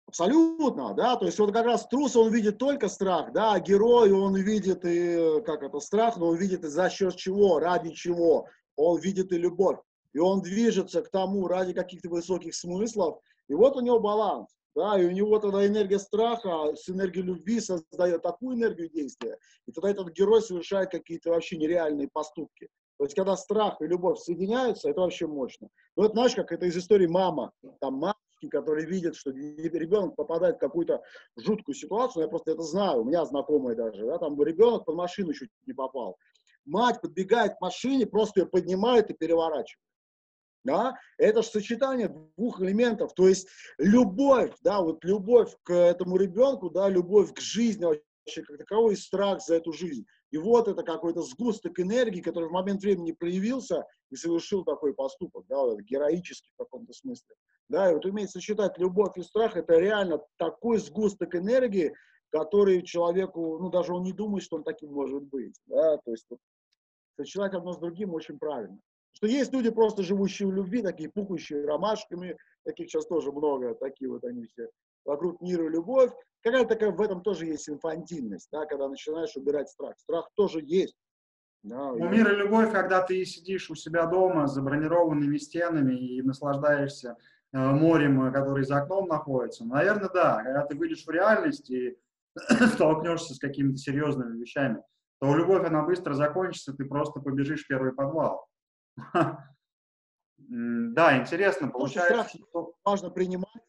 Абсолютно, 0.07 0.93
да, 0.93 1.17
то 1.17 1.25
есть 1.25 1.39
вот 1.39 1.53
как 1.53 1.65
раз 1.65 1.87
трус, 1.89 2.17
он 2.17 2.31
видит 2.31 2.59
только 2.59 2.89
страх, 2.89 3.33
да, 3.33 3.55
а 3.55 3.61
герой, 3.61 4.13
он 4.13 4.37
видит 4.37 4.85
и, 4.85 5.41
как 5.47 5.63
это, 5.63 5.81
страх, 5.81 6.19
но 6.19 6.29
он 6.29 6.37
видит 6.37 6.65
и 6.65 6.69
за 6.69 6.91
счет 6.91 7.17
чего, 7.17 7.59
ради 7.59 7.93
чего, 7.93 8.47
он 8.77 9.01
видит 9.01 9.33
и 9.33 9.39
любовь, 9.39 9.79
и 10.13 10.19
он 10.19 10.43
движется 10.43 11.01
к 11.01 11.11
тому 11.11 11.47
ради 11.47 11.73
каких-то 11.73 12.11
высоких 12.11 12.55
смыслов, 12.55 13.21
и 13.49 13.55
вот 13.55 13.77
у 13.77 13.81
него 13.81 14.01
баланс, 14.01 14.51
да, 14.75 15.01
и 15.01 15.07
у 15.07 15.13
него 15.13 15.39
тогда 15.39 15.67
энергия 15.67 16.01
страха 16.01 16.75
с 16.75 16.91
энергией 16.91 17.25
любви 17.25 17.61
создает 17.61 18.21
такую 18.21 18.59
энергию 18.59 18.91
действия, 18.91 19.39
и 19.67 19.73
тогда 19.73 19.93
этот 19.93 20.11
герой 20.11 20.43
совершает 20.43 20.91
какие-то 20.91 21.31
вообще 21.31 21.57
нереальные 21.57 22.11
поступки. 22.13 22.69
То 23.03 23.07
есть, 23.07 23.17
когда 23.17 23.37
страх 23.37 23.81
и 23.81 23.87
любовь 23.89 24.21
соединяются, 24.21 24.89
это 24.89 25.01
вообще 25.01 25.27
мощно. 25.27 25.67
Ну, 25.97 26.05
это 26.05 26.13
знаешь, 26.13 26.37
как 26.37 26.53
это 26.53 26.67
из 26.67 26.77
истории 26.77 27.09
мама. 27.09 27.51
Там 27.81 27.95
мамочки, 27.95 28.49
которые 28.49 28.87
видят, 28.87 29.17
что 29.17 29.33
ребенок 29.33 30.15
попадает 30.15 30.55
в 30.55 30.61
какую-то 30.61 31.03
жуткую 31.37 31.75
ситуацию, 31.75 32.23
я 32.23 32.29
просто 32.29 32.53
это 32.53 32.63
знаю, 32.63 33.01
у 33.01 33.05
меня 33.05 33.25
знакомые 33.25 33.75
даже, 33.75 34.07
да, 34.07 34.19
там 34.19 34.41
ребенок 34.41 34.85
под 34.85 34.95
машину 34.95 35.33
чуть 35.33 35.51
не 35.67 35.73
попал. 35.73 36.17
Мать 36.65 37.01
подбегает 37.01 37.57
к 37.57 37.61
машине, 37.61 38.07
просто 38.07 38.43
ее 38.43 38.47
поднимает 38.47 39.11
и 39.11 39.15
переворачивает. 39.15 39.83
Да? 40.63 40.97
Это 41.19 41.43
же 41.43 41.49
сочетание 41.49 42.09
двух 42.37 42.61
элементов, 42.61 43.15
то 43.15 43.27
есть 43.27 43.49
любовь, 43.79 44.55
да, 44.61 44.81
вот 44.81 45.03
любовь 45.03 45.53
к 45.65 45.73
этому 45.73 46.19
ребенку, 46.19 46.71
да, 46.71 46.89
любовь 46.89 47.35
к 47.35 47.41
жизни 47.41 47.85
вообще 47.85 48.43
как 48.43 48.59
таковой 48.59 48.93
и 48.93 48.97
страх 48.97 49.43
за 49.43 49.57
эту 49.57 49.73
жизнь. 49.73 50.07
И 50.33 50.39
вот 50.39 50.67
это 50.67 50.83
какой-то 50.83 51.23
сгусток 51.23 51.79
энергии, 51.79 52.23
который 52.23 52.49
в 52.49 52.53
момент 52.53 52.83
времени 52.83 53.13
проявился 53.13 53.87
и 54.11 54.17
совершил 54.17 54.65
такой 54.65 54.95
поступок, 54.95 55.45
да, 55.47 55.61
вот, 55.63 55.81
героический 55.81 56.51
в 56.55 56.57
каком-то 56.57 56.93
смысле. 56.95 57.37
Да, 57.69 57.91
и 57.91 57.95
вот 57.95 58.05
уметь 58.07 58.31
сочетать 58.31 58.79
любовь 58.79 59.17
и 59.17 59.23
страх, 59.23 59.57
это 59.57 59.79
реально 59.79 60.23
такой 60.39 60.79
сгусток 60.79 61.35
энергии, 61.35 61.95
который 62.31 62.83
человеку, 62.83 63.59
ну, 63.59 63.69
даже 63.69 63.95
он 63.95 64.03
не 64.05 64.13
думает, 64.13 64.43
что 64.43 64.57
он 64.57 64.65
таким 64.65 64.93
может 64.93 65.23
быть. 65.23 65.55
Да, 65.67 65.99
то 65.99 66.11
есть 66.11 66.27
вот, 66.31 66.39
сочетать 67.17 67.53
одно 67.53 67.75
с 67.75 67.79
другим 67.79 68.15
очень 68.15 68.39
правильно. 68.39 68.79
Что 69.13 69.27
есть 69.27 69.53
люди, 69.53 69.69
просто 69.71 70.03
живущие 70.03 70.49
в 70.49 70.53
любви, 70.53 70.81
такие 70.81 71.11
пухающие 71.11 71.67
ромашками, 71.67 72.39
таких 72.65 72.89
сейчас 72.89 73.07
тоже 73.07 73.31
много, 73.31 73.75
такие 73.75 74.11
вот 74.11 74.25
они 74.25 74.47
все 74.47 74.71
вокруг 75.05 75.41
мира 75.43 75.69
любовь. 75.69 76.11
Какая 76.43 76.65
такая 76.65 76.91
в 76.91 77.01
этом 77.01 77.23
тоже 77.23 77.47
есть 77.47 77.69
инфантильность, 77.69 78.49
да, 78.51 78.67
когда 78.67 78.89
начинаешь 78.89 79.37
убирать 79.37 79.69
страх. 79.69 79.99
Страх 79.99 80.29
тоже 80.35 80.61
есть. 80.63 80.97
Да, 81.63 81.93
ну, 81.93 82.09
мир 82.09 82.33
и 82.33 82.37
любовь, 82.37 82.73
когда 82.73 83.01
ты 83.03 83.25
сидишь 83.25 83.71
у 83.71 83.77
себя 83.77 84.07
дома 84.07 84.49
с 84.49 84.55
забронированными 84.55 85.37
стенами 85.37 85.95
и 85.95 86.21
наслаждаешься 86.23 87.17
э, 87.53 87.59
морем, 87.59 88.33
который 88.33 88.65
за 88.65 88.79
окном 88.79 89.07
находится. 89.07 89.65
Наверное, 89.65 90.11
да. 90.13 90.43
Когда 90.43 90.67
ты 90.67 90.77
выйдешь 90.77 91.07
в 91.07 91.11
реальность 91.11 91.71
и 91.71 91.97
столкнешься 92.75 93.35
с 93.35 93.39
какими-то 93.39 93.77
серьезными 93.77 94.39
вещами, 94.39 94.83
то 95.21 95.37
любовь, 95.37 95.65
она 95.65 95.83
быстро 95.83 96.15
закончится, 96.15 96.73
ты 96.73 96.85
просто 96.85 97.21
побежишь 97.21 97.65
в 97.65 97.69
первый 97.69 97.93
подвал. 97.93 98.49
Да, 100.49 101.19
интересно, 101.19 101.69
получается, 101.69 102.37
что... 102.37 102.75
Важно 102.85 103.11
принимать 103.11 103.63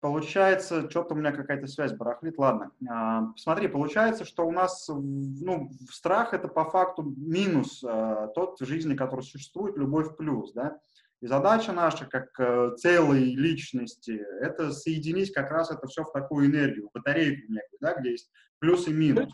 Получается, 0.00 0.88
что-то 0.88 1.14
у 1.14 1.16
меня 1.16 1.32
какая-то 1.32 1.66
связь 1.66 1.92
барахлит. 1.92 2.38
Ладно, 2.38 2.70
а, 2.88 3.32
смотри, 3.36 3.66
получается, 3.66 4.24
что 4.24 4.46
у 4.46 4.52
нас 4.52 4.88
ну, 4.88 5.70
страх 5.90 6.34
это 6.34 6.46
по 6.46 6.64
факту 6.64 7.02
минус 7.02 7.82
а, 7.84 8.28
тот 8.28 8.60
в 8.60 8.64
жизни, 8.64 8.94
который 8.94 9.22
существует, 9.22 9.76
любовь 9.76 10.16
плюс, 10.16 10.52
да. 10.52 10.78
И 11.20 11.26
задача 11.26 11.72
наша, 11.72 12.06
как 12.06 12.28
э, 12.38 12.76
целой 12.76 13.34
личности, 13.34 14.24
это 14.40 14.70
соединить 14.70 15.32
как 15.32 15.50
раз 15.50 15.68
это 15.68 15.88
все 15.88 16.04
в 16.04 16.12
такую 16.12 16.46
энергию, 16.46 16.90
батарейку 16.94 17.50
некую, 17.50 17.78
да, 17.80 17.94
где 17.94 18.12
есть 18.12 18.30
плюс 18.60 18.86
и 18.86 18.92
минус. 18.92 19.28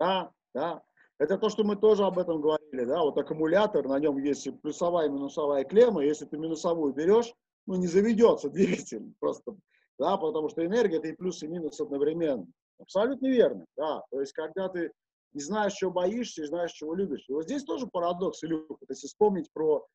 Да, 0.00 0.32
да. 0.52 0.82
Это 1.18 1.38
то, 1.38 1.48
что 1.48 1.62
мы 1.62 1.76
тоже 1.76 2.04
об 2.04 2.18
этом 2.18 2.40
говорили, 2.40 2.84
да, 2.84 3.02
вот 3.02 3.16
аккумулятор, 3.18 3.86
на 3.86 4.00
нем 4.00 4.18
есть 4.18 4.48
плюсовая 4.62 5.06
и 5.06 5.10
минусовая 5.10 5.62
клемма, 5.62 6.04
если 6.04 6.24
ты 6.24 6.38
минусовую 6.38 6.92
берешь, 6.92 7.32
ну, 7.66 7.76
не 7.76 7.86
заведется 7.86 8.50
двигатель, 8.50 9.14
просто 9.20 9.56
да, 9.98 10.16
потому 10.16 10.48
что 10.48 10.64
энергия 10.64 10.98
это 10.98 11.08
и 11.08 11.12
плюс, 11.12 11.42
и 11.42 11.48
минус 11.48 11.80
одновременно. 11.80 12.46
Абсолютно 12.78 13.26
верно, 13.26 13.64
да. 13.76 14.02
То 14.10 14.20
есть, 14.20 14.32
когда 14.32 14.68
ты 14.68 14.92
и 15.32 15.40
знаешь, 15.40 15.74
чего 15.74 15.90
боишься, 15.90 16.42
и 16.42 16.46
знаешь, 16.46 16.72
чего 16.72 16.94
любишь. 16.94 17.24
И 17.28 17.32
вот 17.32 17.44
здесь 17.44 17.62
тоже 17.64 17.86
парадокс, 17.86 18.42
Илюха. 18.42 18.76
Если 18.88 19.06
вспомнить 19.06 19.52
про 19.52 19.86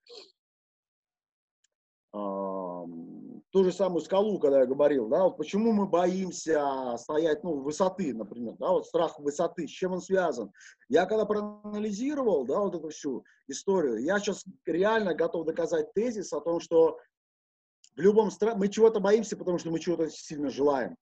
ту 3.51 3.63
же 3.63 3.71
самую 3.71 4.01
скалу, 4.01 4.39
когда 4.39 4.59
я 4.59 4.65
говорил, 4.65 5.07
да, 5.07 5.23
вот 5.23 5.37
почему 5.37 5.71
мы 5.71 5.87
боимся 5.87 6.95
стоять, 6.97 7.43
ну, 7.43 7.61
высоты, 7.61 8.13
например, 8.13 8.55
да, 8.59 8.69
вот 8.69 8.85
страх 8.85 9.19
высоты, 9.19 9.67
с 9.67 9.71
чем 9.71 9.93
он 9.93 10.01
связан. 10.01 10.51
Я 10.89 11.05
когда 11.05 11.25
проанализировал, 11.25 12.45
да, 12.45 12.59
вот 12.59 12.75
эту 12.75 12.89
всю 12.89 13.23
историю, 13.47 14.03
я 14.03 14.19
сейчас 14.19 14.45
реально 14.65 15.13
готов 15.13 15.45
доказать 15.45 15.93
тезис 15.93 16.31
о 16.33 16.41
том, 16.41 16.59
что 16.59 16.97
в 17.95 17.99
любом 17.99 18.31
страхе 18.31 18.57
мы 18.57 18.67
чего-то 18.67 18.99
боимся, 18.99 19.37
потому 19.37 19.57
что 19.57 19.69
мы 19.69 19.79
чего-то 19.79 20.09
сильно 20.09 20.49
желаем. 20.49 20.95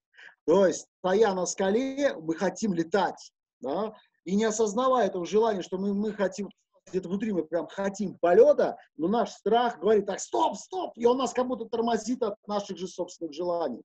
То 0.46 0.66
есть, 0.66 0.88
стоя 1.00 1.34
на 1.34 1.46
скале, 1.46 2.16
мы 2.16 2.36
хотим 2.36 2.74
летать, 2.74 3.32
да, 3.60 3.94
и 4.26 4.36
не 4.36 4.46
осознавая 4.46 5.08
этого 5.08 5.26
желания, 5.26 5.62
что 5.62 5.78
мы, 5.78 5.94
мы 5.94 6.14
хотим 6.14 6.50
где-то 6.90 7.08
внутри 7.08 7.32
мы 7.32 7.44
прям 7.44 7.68
хотим 7.68 8.18
полета, 8.20 8.78
но 8.98 9.08
наш 9.08 9.32
страх 9.32 9.80
говорит, 9.80 10.06
так, 10.06 10.20
стоп, 10.20 10.58
стоп, 10.58 10.94
и 10.96 11.06
он 11.06 11.18
нас 11.18 11.34
как 11.34 11.48
будто 11.48 11.66
тормозит 11.66 12.24
от 12.24 12.36
наших 12.48 12.78
же 12.78 12.88
собственных 12.88 13.34
желаний. 13.34 13.84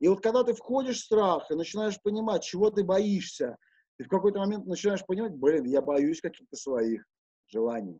И 0.00 0.08
вот 0.08 0.22
когда 0.22 0.42
ты 0.42 0.54
входишь 0.54 1.00
в 1.00 1.04
страх 1.04 1.50
и 1.50 1.54
начинаешь 1.54 2.00
понимать, 2.02 2.44
чего 2.44 2.70
ты 2.70 2.84
боишься, 2.84 3.56
ты 3.98 4.04
в 4.04 4.08
какой-то 4.08 4.38
момент 4.38 4.66
начинаешь 4.66 5.04
понимать, 5.04 5.32
блин, 5.32 5.64
я 5.64 5.80
боюсь 5.80 6.20
каких-то 6.20 6.56
своих 6.56 7.04
желаний. 7.46 7.98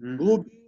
Mm-hmm. 0.00 0.16
Глубинных 0.16 0.61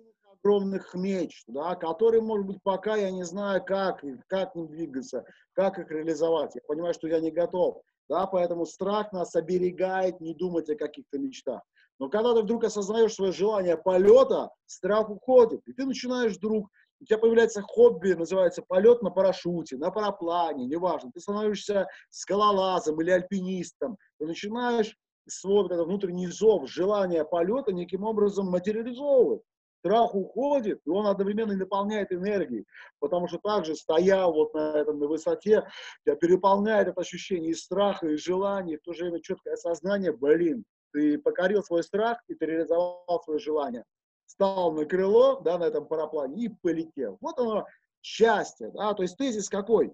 огромных 0.44 0.94
меч, 0.94 1.42
да, 1.46 1.74
которые, 1.74 2.22
может 2.22 2.46
быть, 2.46 2.58
пока 2.62 2.96
я 2.96 3.10
не 3.10 3.24
знаю, 3.24 3.64
как, 3.64 4.04
как 4.28 4.54
им 4.54 4.68
двигаться, 4.68 5.24
как 5.54 5.78
их 5.78 5.90
реализовать. 5.90 6.54
Я 6.54 6.60
понимаю, 6.66 6.94
что 6.94 7.08
я 7.08 7.20
не 7.20 7.30
готов. 7.30 7.80
Да, 8.08 8.26
поэтому 8.26 8.66
страх 8.66 9.12
нас 9.12 9.34
оберегает 9.34 10.20
не 10.20 10.34
думать 10.34 10.68
о 10.68 10.76
каких-то 10.76 11.18
мечтах. 11.18 11.62
Но 11.98 12.10
когда 12.10 12.34
ты 12.34 12.42
вдруг 12.42 12.64
осознаешь 12.64 13.14
свое 13.14 13.32
желание 13.32 13.78
полета, 13.78 14.50
страх 14.66 15.08
уходит. 15.08 15.62
И 15.66 15.72
ты 15.72 15.86
начинаешь 15.86 16.36
вдруг, 16.36 16.68
у 17.00 17.04
тебя 17.06 17.18
появляется 17.18 17.62
хобби, 17.62 18.12
называется 18.12 18.62
полет 18.62 19.00
на 19.00 19.10
парашюте, 19.10 19.78
на 19.78 19.90
параплане, 19.90 20.66
неважно. 20.66 21.10
Ты 21.14 21.20
становишься 21.20 21.86
скалолазом 22.10 23.00
или 23.00 23.10
альпинистом. 23.10 23.96
Ты 24.18 24.26
начинаешь 24.26 24.94
свой 25.26 25.62
вот 25.62 25.72
этот 25.72 25.86
внутренний 25.86 26.26
зов, 26.26 26.68
желание 26.68 27.24
полета 27.24 27.72
неким 27.72 28.04
образом 28.04 28.50
материализовывать. 28.50 29.40
Страх 29.84 30.14
уходит, 30.14 30.80
и 30.86 30.88
он 30.88 31.06
одновременно 31.06 31.54
наполняет 31.54 32.10
энергией, 32.10 32.64
потому 33.00 33.28
что 33.28 33.36
также 33.36 33.76
стоя 33.76 34.24
вот 34.24 34.54
на 34.54 34.78
этом 34.78 34.98
на 34.98 35.06
высоте, 35.06 35.68
тебя 36.06 36.16
переполняет 36.16 36.88
это 36.88 37.02
ощущение 37.02 37.50
и 37.50 37.54
страха, 37.54 38.06
и 38.06 38.16
желания, 38.16 38.74
и 38.74 38.76
в 38.78 38.82
то 38.82 38.94
же 38.94 39.04
время 39.04 39.20
четкое 39.20 39.52
осознание, 39.52 40.10
блин, 40.10 40.64
ты 40.94 41.18
покорил 41.18 41.62
свой 41.62 41.82
страх, 41.82 42.16
и 42.28 42.34
ты 42.34 42.46
реализовал 42.46 43.20
свое 43.24 43.38
желание. 43.38 43.84
Стал 44.24 44.72
на 44.72 44.86
крыло, 44.86 45.40
да, 45.40 45.58
на 45.58 45.64
этом 45.64 45.86
параплане 45.86 46.44
и 46.44 46.48
полетел. 46.48 47.18
Вот 47.20 47.38
оно 47.38 47.66
счастье, 48.00 48.70
да, 48.70 48.94
то 48.94 49.02
есть 49.02 49.18
тезис 49.18 49.50
какой? 49.50 49.92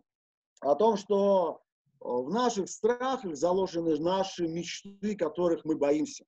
О 0.60 0.76
том, 0.76 0.96
что 0.98 1.62
э, 2.00 2.04
в 2.04 2.30
наших 2.30 2.70
страхах 2.70 3.34
заложены 3.34 3.98
наши 3.98 4.46
мечты, 4.46 5.16
которых 5.16 5.64
мы 5.64 5.74
боимся. 5.74 6.24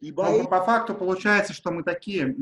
И 0.00 0.12
бои... 0.12 0.46
по 0.46 0.62
факту 0.62 0.94
получается, 0.94 1.52
что 1.52 1.70
мы 1.70 1.82
такие 1.82 2.36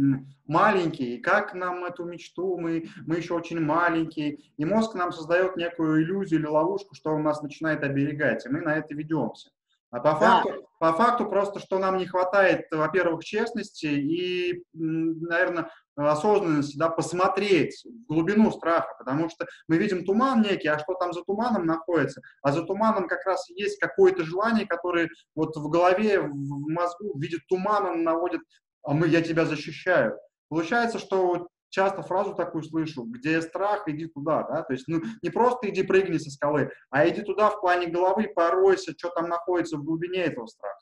маленькие, 0.47 1.17
и 1.17 1.21
как 1.21 1.55
нам 1.55 1.85
эту 1.85 2.05
мечту, 2.05 2.59
мы, 2.59 2.89
мы 3.07 3.17
еще 3.17 3.35
очень 3.35 3.61
маленькие, 3.61 4.39
и 4.57 4.65
мозг 4.65 4.95
нам 4.95 5.13
создает 5.13 5.57
некую 5.57 6.03
иллюзию 6.03 6.41
или 6.41 6.47
ловушку, 6.47 6.95
что 6.95 7.11
он 7.11 7.23
нас 7.23 7.43
начинает 7.43 7.85
оберегать, 7.85 8.45
и 8.45 8.49
мы 8.49 8.61
на 8.61 8.77
это 8.77 8.95
ведемся. 8.95 9.51
А 9.95 10.01
по 10.01 10.17
факту, 10.17 10.49
да. 10.49 10.59
по 10.81 10.93
факту 10.97 11.27
просто, 11.27 11.61
что 11.61 11.79
нам 11.79 11.99
не 11.99 12.07
хватает, 12.07 12.67
во-первых, 12.73 13.23
честности 13.23 13.87
и, 13.87 14.65
наверное, 14.73 15.71
осознанности, 15.95 16.77
да, 16.77 16.89
посмотреть 16.89 17.85
в 17.85 18.13
глубину 18.13 18.51
страха, 18.51 18.93
потому 18.99 19.29
что 19.31 19.47
мы 19.69 19.77
видим 19.77 20.05
туман 20.05 20.43
некий, 20.43 20.67
а 20.67 20.81
что 20.81 20.95
там 20.95 21.13
за 21.13 21.23
туманом 21.23 21.65
находится? 21.65 22.23
А 22.43 22.51
за 22.51 22.65
туманом 22.65 23.07
как 23.07 23.25
раз 23.25 23.49
есть 23.51 23.79
какое-то 23.79 24.25
желание, 24.25 24.67
которое 24.67 25.11
вот 25.37 25.57
в 25.57 25.69
голове, 25.69 26.21
в 26.23 26.33
мозгу 26.33 27.17
видит 27.17 27.47
туман, 27.47 27.87
он 27.87 28.03
наводит, 28.03 28.41
а 28.83 28.95
мы, 28.95 29.07
я 29.07 29.23
тебя 29.23 29.45
защищаю. 29.45 30.19
Получается, 30.49 30.99
что 30.99 31.47
часто 31.75 32.03
фразу 32.03 32.35
такую 32.35 32.63
слышу, 32.63 33.03
где 33.03 33.43
страх, 33.43 33.89
иди 33.89 34.07
туда, 34.07 34.45
да, 34.45 34.63
то 34.63 34.73
есть, 34.73 34.87
ну, 34.87 35.03
не 35.23 35.31
просто 35.31 35.69
иди 35.69 35.83
прыгни 35.83 36.19
со 36.19 36.31
скалы, 36.31 36.71
а 36.91 37.09
иди 37.09 37.23
туда 37.23 37.51
в 37.51 37.61
плане 37.61 37.89
головы, 37.89 38.29
поройся, 38.35 38.93
что 38.97 39.11
там 39.11 39.29
находится 39.29 39.77
в 39.77 39.85
глубине 39.85 40.21
этого 40.21 40.47
страха. 40.47 40.79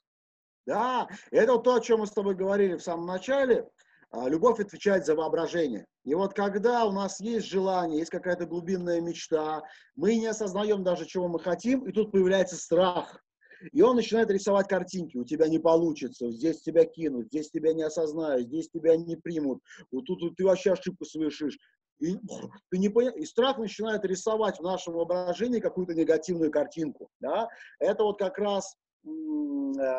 Да, 0.66 1.08
это 1.30 1.58
то, 1.58 1.74
о 1.74 1.80
чем 1.80 2.00
мы 2.00 2.06
с 2.06 2.12
тобой 2.12 2.34
говорили 2.34 2.76
в 2.76 2.82
самом 2.82 3.06
начале. 3.06 3.66
А, 4.10 4.28
любовь 4.28 4.60
отвечает 4.60 5.06
за 5.06 5.16
воображение. 5.16 5.86
И 6.04 6.14
вот 6.14 6.34
когда 6.34 6.84
у 6.84 6.92
нас 6.92 7.18
есть 7.20 7.46
желание, 7.46 8.00
есть 8.00 8.10
какая-то 8.10 8.44
глубинная 8.44 9.00
мечта, 9.00 9.62
мы 9.96 10.16
не 10.16 10.26
осознаем 10.26 10.84
даже, 10.84 11.06
чего 11.06 11.26
мы 11.28 11.40
хотим, 11.40 11.88
и 11.88 11.92
тут 11.92 12.12
появляется 12.12 12.56
страх. 12.56 13.24
И 13.72 13.82
он 13.82 13.96
начинает 13.96 14.30
рисовать 14.30 14.68
картинки. 14.68 15.16
У 15.16 15.24
тебя 15.24 15.48
не 15.48 15.58
получится, 15.58 16.30
здесь 16.30 16.62
тебя 16.62 16.84
кинут, 16.84 17.26
здесь 17.26 17.50
тебя 17.50 17.72
не 17.72 17.82
осознают, 17.82 18.48
здесь 18.48 18.68
тебя 18.68 18.96
не 18.96 19.16
примут. 19.16 19.60
Вот 19.90 20.04
тут 20.06 20.22
вот 20.22 20.36
ты 20.36 20.44
вообще 20.44 20.72
ошибку 20.72 21.04
совершишь. 21.04 21.58
И, 22.00 22.16
ты 22.70 22.78
не 22.78 22.88
понял, 22.88 23.12
и 23.12 23.24
страх 23.24 23.58
начинает 23.58 24.04
рисовать 24.04 24.58
в 24.58 24.62
нашем 24.62 24.94
воображении 24.94 25.60
какую-то 25.60 25.94
негативную 25.94 26.50
картинку. 26.50 27.08
Да? 27.20 27.48
Это 27.78 28.04
вот 28.04 28.18
как 28.18 28.38
раз 28.38 28.76
э, 29.04 29.08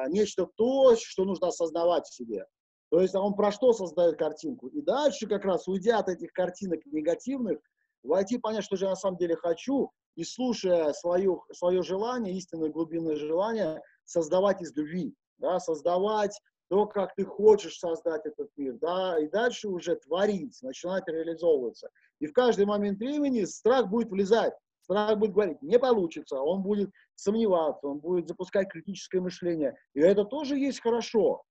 нечто 0.09 0.47
то, 0.55 0.95
что 0.97 1.25
нужно 1.25 1.47
осознавать 1.47 2.05
в 2.05 2.13
себе. 2.13 2.45
То 2.89 3.01
есть 3.01 3.15
он 3.15 3.33
про 3.33 3.51
что 3.51 3.73
создает 3.73 4.17
картинку. 4.17 4.67
И 4.67 4.81
дальше 4.81 5.25
как 5.25 5.45
раз, 5.45 5.67
уйдя 5.67 5.97
от 5.97 6.09
этих 6.09 6.31
картинок 6.31 6.85
негативных, 6.85 7.57
войти 8.03 8.37
понять, 8.37 8.63
что 8.63 8.75
же 8.75 8.85
я 8.85 8.91
на 8.91 8.95
самом 8.95 9.17
деле 9.17 9.35
хочу, 9.35 9.91
и 10.15 10.23
слушая 10.23 10.93
свое, 10.93 11.39
свое 11.51 11.81
желание, 11.81 12.35
истинное 12.35 12.69
глубинное 12.69 13.15
желание, 13.15 13.81
создавать 14.05 14.61
из 14.61 14.75
любви, 14.75 15.15
да, 15.37 15.59
создавать 15.59 16.39
то, 16.69 16.85
как 16.85 17.13
ты 17.15 17.25
хочешь 17.25 17.77
создать 17.77 18.25
этот 18.25 18.49
мир, 18.57 18.77
да, 18.79 19.19
и 19.19 19.27
дальше 19.27 19.67
уже 19.67 19.95
творить, 19.95 20.57
начинать 20.61 21.07
реализовываться. 21.07 21.89
И 22.19 22.27
в 22.27 22.33
каждый 22.33 22.65
момент 22.65 22.99
времени 22.99 23.43
страх 23.43 23.89
будет 23.89 24.09
влезать, 24.09 24.53
страх 24.81 25.17
будет 25.17 25.33
говорить, 25.33 25.61
не 25.61 25.79
получится, 25.79 26.39
он 26.39 26.61
будет 26.61 26.91
сомневаться, 27.15 27.87
он 27.87 27.99
будет 27.99 28.27
запускать 28.27 28.69
критическое 28.69 29.21
мышление. 29.21 29.75
И 29.93 29.99
это 29.99 30.25
тоже 30.25 30.57
есть 30.57 30.81
хорошо. 30.81 31.43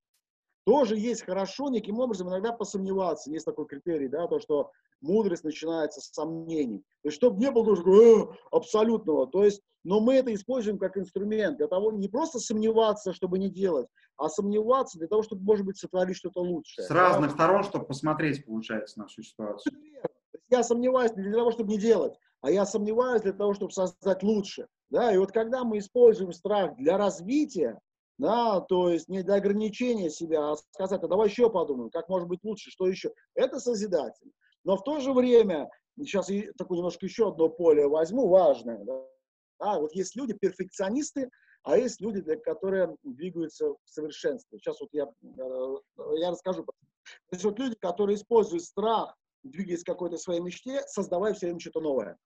Тоже 0.64 0.96
есть 0.96 1.22
хорошо 1.22 1.68
неким 1.70 1.98
образом 1.98 2.28
иногда 2.28 2.52
посомневаться. 2.52 3.30
Есть 3.30 3.44
такой 3.44 3.66
критерий, 3.66 4.08
да, 4.08 4.28
то, 4.28 4.38
что 4.38 4.70
мудрость 5.00 5.42
начинается 5.42 6.00
с 6.00 6.12
сомнений. 6.12 6.78
То 7.02 7.08
есть, 7.08 7.16
чтобы 7.16 7.40
не 7.40 7.50
было 7.50 7.64
тоже 7.64 7.82
э, 7.82 8.26
абсолютного. 8.52 9.26
То 9.26 9.44
есть, 9.44 9.60
но 9.82 10.00
мы 10.00 10.14
это 10.14 10.32
используем 10.32 10.78
как 10.78 10.96
инструмент 10.96 11.58
для 11.58 11.66
того, 11.66 11.90
не 11.90 12.08
просто 12.08 12.38
сомневаться, 12.38 13.12
чтобы 13.12 13.38
не 13.38 13.50
делать, 13.50 13.88
а 14.16 14.28
сомневаться 14.28 14.98
для 14.98 15.08
того, 15.08 15.22
чтобы, 15.22 15.42
может 15.42 15.66
быть, 15.66 15.78
сотворить 15.78 16.16
что-то 16.16 16.40
лучшее. 16.40 16.84
С 16.84 16.88
да? 16.88 16.94
разных 16.94 17.32
сторон, 17.32 17.64
чтобы 17.64 17.86
посмотреть, 17.86 18.46
получается, 18.46 19.00
на 19.00 19.06
всю 19.08 19.22
ситуацию. 19.22 19.74
Я 20.48 20.62
сомневаюсь 20.62 21.16
не 21.16 21.22
для 21.24 21.38
того, 21.38 21.50
чтобы 21.50 21.70
не 21.70 21.78
делать, 21.78 22.14
а 22.40 22.50
я 22.50 22.66
сомневаюсь 22.66 23.22
для 23.22 23.32
того, 23.32 23.54
чтобы 23.54 23.72
создать 23.72 24.22
лучше. 24.22 24.68
Да? 24.90 25.12
И 25.12 25.18
вот 25.18 25.32
когда 25.32 25.64
мы 25.64 25.78
используем 25.78 26.32
страх 26.32 26.76
для 26.76 26.98
развития, 26.98 27.80
да, 28.22 28.60
то 28.60 28.88
есть 28.88 29.08
не 29.08 29.24
для 29.24 29.34
ограничения 29.34 30.08
себя, 30.08 30.52
а 30.52 30.56
сказать, 30.56 31.02
а 31.02 31.08
давай 31.08 31.28
еще 31.28 31.50
подумаем, 31.50 31.90
как 31.90 32.08
может 32.08 32.28
быть 32.28 32.44
лучше, 32.44 32.70
что 32.70 32.86
еще. 32.86 33.12
Это 33.34 33.58
созидательно. 33.58 34.30
Но 34.62 34.76
в 34.76 34.84
то 34.84 35.00
же 35.00 35.12
время, 35.12 35.68
сейчас 35.98 36.30
я 36.30 36.52
такое 36.56 36.78
немножко 36.78 37.04
еще 37.04 37.30
одно 37.30 37.48
поле 37.48 37.88
возьму, 37.88 38.28
важное. 38.28 38.78
Да? 38.84 39.04
А, 39.58 39.80
вот 39.80 39.92
есть 39.94 40.14
люди, 40.14 40.34
перфекционисты, 40.34 41.30
а 41.64 41.76
есть 41.76 42.00
люди, 42.00 42.20
для, 42.20 42.36
которые 42.36 42.96
двигаются 43.02 43.70
в 43.70 43.78
совершенстве. 43.86 44.56
Сейчас 44.58 44.80
вот 44.80 44.90
я, 44.92 45.04
э, 45.04 46.18
я 46.18 46.30
расскажу. 46.30 46.62
То 46.64 47.32
есть 47.32 47.44
вот 47.44 47.58
люди, 47.58 47.74
которые 47.74 48.14
используют 48.14 48.62
страх, 48.62 49.16
двигаясь 49.42 49.82
к 49.82 49.86
какой-то 49.86 50.16
своей 50.16 50.40
мечте, 50.40 50.82
создавая 50.86 51.34
все 51.34 51.46
время 51.46 51.58
что-то 51.58 51.80
новое. 51.80 52.16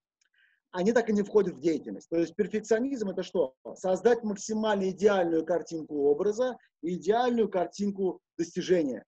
Они 0.76 0.92
так 0.92 1.09
и 1.09 1.12
не 1.14 1.23
входят 1.23 1.54
в 1.54 1.61
деятельность. 1.61 2.06
То 2.11 2.18
есть 2.18 2.37
перфекционизм 2.37 3.09
это 3.09 3.23
что? 3.23 3.54
Создать 3.76 4.23
максимально 4.23 4.90
идеальную 4.90 5.42
картинку 5.42 6.11
образа, 6.11 6.59
идеальную 6.83 7.49
картинку 7.49 8.21
достижения. 8.37 9.02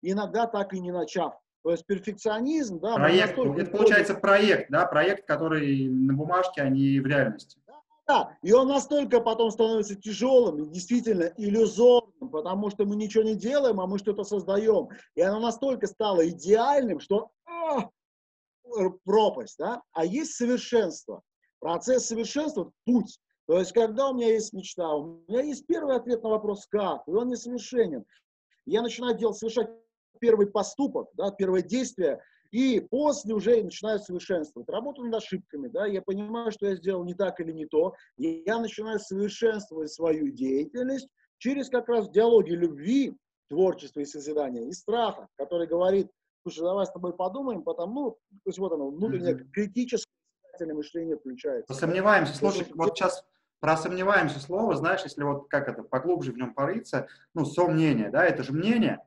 Иногда 0.00 0.46
так 0.46 0.72
и 0.72 0.80
не 0.80 0.92
начав. 0.92 1.34
То 1.62 1.72
есть 1.72 1.84
перфекционизм, 1.84 2.80
да. 2.80 2.94
Проект, 2.94 3.38
это 3.38 3.70
получается 3.70 4.14
проект, 4.14 4.70
да, 4.70 4.86
проект, 4.86 5.26
который 5.26 5.90
на 5.90 6.14
бумажке, 6.14 6.62
а 6.62 6.70
не 6.70 6.98
в 7.00 7.06
реальности. 7.06 7.60
Да, 7.66 7.82
да, 8.08 8.38
и 8.40 8.52
он 8.54 8.68
настолько 8.68 9.20
потом 9.20 9.50
становится 9.50 9.96
тяжелым 9.96 10.62
и 10.62 10.70
действительно 10.70 11.34
иллюзорным, 11.36 12.30
потому 12.30 12.70
что 12.70 12.86
мы 12.86 12.96
ничего 12.96 13.24
не 13.24 13.34
делаем, 13.34 13.78
а 13.78 13.86
мы 13.86 13.98
что-то 13.98 14.24
создаем. 14.24 14.88
И 15.14 15.20
оно 15.20 15.38
настолько 15.38 15.86
стало 15.86 16.26
идеальным, 16.26 16.98
что 16.98 17.28
а, 17.44 17.90
пропасть, 19.04 19.56
да. 19.58 19.82
А 19.92 20.04
есть 20.04 20.34
совершенство. 20.34 21.22
Процесс 21.60 22.06
совершенства– 22.06 22.72
путь. 22.86 23.18
То 23.46 23.58
есть, 23.58 23.72
когда 23.72 24.08
у 24.08 24.14
меня 24.14 24.28
есть 24.28 24.52
мечта, 24.52 24.94
у 24.94 25.24
меня 25.28 25.42
есть 25.42 25.66
первый 25.66 25.96
ответ 25.96 26.22
на 26.22 26.30
вопрос 26.30 26.66
«как?», 26.66 27.02
и 27.06 27.10
он 27.10 27.28
несовершенен. 27.28 28.04
Я 28.64 28.82
начинаю 28.82 29.16
делать, 29.16 29.36
совершать 29.36 29.68
первый 30.20 30.46
поступок, 30.46 31.08
да, 31.14 31.30
первое 31.32 31.62
действие, 31.62 32.20
и 32.52 32.80
после 32.80 33.34
уже 33.34 33.62
начинаю 33.62 33.98
совершенствовать. 33.98 34.68
Работаю 34.68 35.06
над 35.06 35.22
ошибками, 35.22 35.68
да, 35.68 35.86
я 35.86 36.02
понимаю, 36.02 36.52
что 36.52 36.66
я 36.66 36.76
сделал 36.76 37.04
не 37.04 37.14
так 37.14 37.40
или 37.40 37.52
не 37.52 37.66
то, 37.66 37.94
и 38.16 38.42
я 38.46 38.58
начинаю 38.60 38.98
совершенствовать 38.98 39.92
свою 39.92 40.30
деятельность 40.30 41.08
через 41.38 41.68
как 41.68 41.88
раз 41.88 42.08
диалоги 42.10 42.50
любви, 42.50 43.16
творчества 43.48 44.00
и 44.00 44.04
созидания, 44.04 44.68
и 44.68 44.72
страха, 44.72 45.26
который 45.36 45.66
говорит, 45.66 46.08
слушай, 46.42 46.60
давай 46.60 46.86
с 46.86 46.90
тобой 46.90 47.14
подумаем, 47.14 47.62
потому, 47.62 48.18
ну, 48.30 48.38
то 48.42 48.50
есть 48.50 48.58
вот 48.58 48.72
оно, 48.72 48.90
внутреннее 48.90 49.34
mm-hmm. 49.34 49.50
критическое 49.52 50.06
мышление 50.72 51.16
включается. 51.16 51.66
Посомневаемся, 51.66 52.34
слушай, 52.36 52.66
вот 52.74 52.96
сейчас 52.96 53.24
про 53.60 53.76
сомневаемся 53.76 54.40
слово, 54.40 54.74
знаешь, 54.76 55.02
если 55.04 55.22
вот 55.22 55.48
как 55.48 55.68
это, 55.68 55.82
поглубже 55.82 56.32
в 56.32 56.36
нем 56.36 56.54
порыться, 56.54 57.08
ну, 57.34 57.44
сомнение, 57.44 58.10
да, 58.10 58.24
это 58.24 58.42
же 58.42 58.52
мнение, 58.52 59.00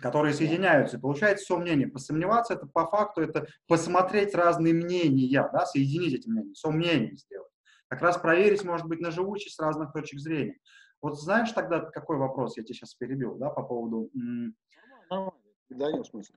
которые 0.00 0.34
соединяются. 0.34 0.98
получается 0.98 1.46
сомнение. 1.46 1.88
Посомневаться 1.88 2.54
это 2.54 2.66
по 2.66 2.86
факту, 2.86 3.20
это 3.20 3.46
посмотреть 3.68 4.34
разные 4.34 4.74
мнения, 4.74 5.48
да, 5.52 5.66
соединить 5.66 6.14
эти 6.14 6.28
мнения, 6.28 6.54
сомнение 6.54 7.16
сделать. 7.16 7.50
Как 7.88 8.00
раз 8.00 8.16
проверить, 8.16 8.64
может 8.64 8.86
быть, 8.86 9.00
на 9.00 9.10
живучесть 9.10 9.60
разных 9.60 9.92
точек 9.92 10.18
зрения. 10.18 10.58
Вот 11.02 11.20
знаешь 11.20 11.52
тогда, 11.52 11.80
какой 11.80 12.16
вопрос 12.16 12.56
я 12.56 12.62
тебе 12.62 12.74
сейчас 12.74 12.94
перебил, 12.94 13.34
да, 13.34 13.50
по 13.50 13.62
поводу... 13.62 14.10
Да, 15.10 15.32
нет 15.74 16.06
смысла. 16.06 16.36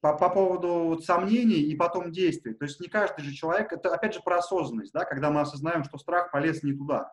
По, 0.00 0.16
по 0.16 0.30
поводу 0.30 0.68
вот 0.84 1.04
сомнений 1.04 1.60
и 1.60 1.74
потом 1.74 2.12
действий. 2.12 2.54
То 2.54 2.64
есть 2.64 2.80
не 2.80 2.88
каждый 2.88 3.22
же 3.22 3.32
человек, 3.32 3.72
это 3.72 3.92
опять 3.92 4.14
же 4.14 4.20
про 4.20 4.38
осознанность, 4.38 4.92
да, 4.92 5.04
когда 5.04 5.30
мы 5.30 5.40
осознаем, 5.40 5.82
что 5.84 5.98
страх 5.98 6.30
полез 6.30 6.62
не 6.62 6.72
туда. 6.72 7.12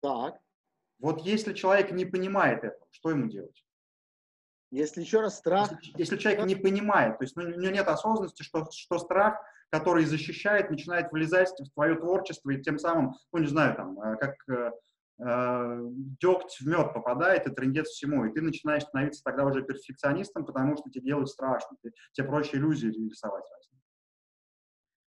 Так. 0.00 0.40
Вот 0.98 1.20
если 1.20 1.52
человек 1.52 1.92
не 1.92 2.06
понимает 2.06 2.64
этого, 2.64 2.86
что 2.90 3.10
ему 3.10 3.28
делать? 3.28 3.64
Если 4.70 5.02
еще 5.02 5.20
раз 5.20 5.36
страх... 5.38 5.70
Если, 5.82 5.98
если 5.98 6.16
человек 6.16 6.44
не 6.46 6.56
понимает, 6.56 7.18
то 7.18 7.24
есть 7.24 7.36
ну, 7.36 7.44
у 7.44 7.46
него 7.46 7.72
нет 7.72 7.86
осознанности, 7.86 8.42
что, 8.42 8.66
что 8.70 8.98
страх, 8.98 9.40
который 9.70 10.04
защищает, 10.04 10.70
начинает 10.70 11.12
вылезать 11.12 11.50
в 11.58 11.70
твое 11.74 11.96
творчество 11.96 12.50
и 12.50 12.62
тем 12.62 12.78
самым, 12.78 13.14
ну 13.32 13.38
не 13.40 13.46
знаю, 13.46 13.76
там, 13.76 14.00
э, 14.00 14.16
как 14.16 14.34
э, 15.18 15.80
дегть 16.20 16.58
в 16.60 16.66
мед 16.66 16.92
попадает 16.92 17.46
и 17.46 17.50
трендец 17.50 17.88
всему, 17.88 18.24
и 18.24 18.32
ты 18.32 18.40
начинаешь 18.40 18.84
становиться 18.84 19.22
тогда 19.24 19.44
уже 19.44 19.62
перфекционистом, 19.62 20.44
потому 20.44 20.76
что 20.76 20.90
тебе 20.90 21.06
делать 21.06 21.28
страшно, 21.28 21.76
ты, 21.82 21.92
тебе 22.12 22.26
проще 22.26 22.56
иллюзии 22.56 22.88
рисовать. 22.88 23.44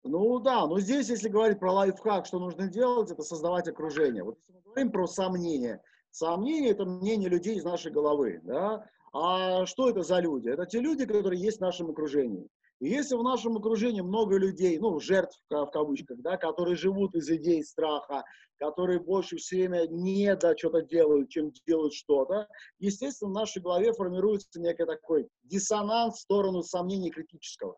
Ну 0.04 0.40
да, 0.40 0.68
но 0.68 0.80
здесь, 0.80 1.10
если 1.10 1.30
говорить 1.30 1.60
про 1.60 1.74
лайфхак, 1.74 2.28
что 2.28 2.40
нужно 2.40 2.68
делать, 2.68 3.10
это 3.10 3.24
создавать 3.24 3.68
окружение. 3.68 4.24
Вот 4.24 4.38
если 4.38 4.54
мы 4.54 4.62
говорим 4.62 4.92
про 4.92 5.08
сомнения, 5.08 5.82
сомнения 6.12 6.70
это 6.70 6.86
мнение 6.86 7.28
людей 7.28 7.58
из 7.58 7.64
нашей 7.64 7.92
головы, 7.92 8.40
да, 8.44 8.88
а 9.14 9.66
что 9.66 9.90
это 9.90 10.04
за 10.04 10.20
люди? 10.20 10.50
Это 10.50 10.66
те 10.66 10.80
люди, 10.80 11.06
которые 11.06 11.42
есть 11.42 11.58
в 11.58 11.62
нашем 11.62 11.90
окружении. 11.90 12.48
И 12.80 12.90
если 12.90 13.16
в 13.16 13.24
нашем 13.24 13.58
окружении 13.58 14.02
много 14.02 14.38
людей, 14.38 14.78
ну, 14.80 15.00
жертв 15.00 15.40
в 15.50 15.66
кавычках, 15.68 16.20
да, 16.20 16.38
которые 16.38 16.76
живут 16.76 17.16
из 17.16 17.30
идей 17.30 17.64
страха, 17.64 18.24
которые 18.58 19.00
больше 19.00 19.38
все 19.38 19.58
время 19.58 19.88
не 19.88 20.36
да 20.36 20.58
что-то 20.58 20.82
делают, 20.82 21.30
чем 21.30 21.52
делают 21.66 21.94
что-то, 21.94 22.48
естественно, 22.80 23.32
в 23.32 23.34
нашей 23.34 23.62
голове 23.62 23.94
формируется 23.94 24.60
некий 24.60 24.86
такой 24.86 25.30
диссонанс 25.44 26.18
в 26.18 26.22
сторону 26.22 26.64
сомнений 26.64 27.12
критического. 27.12 27.78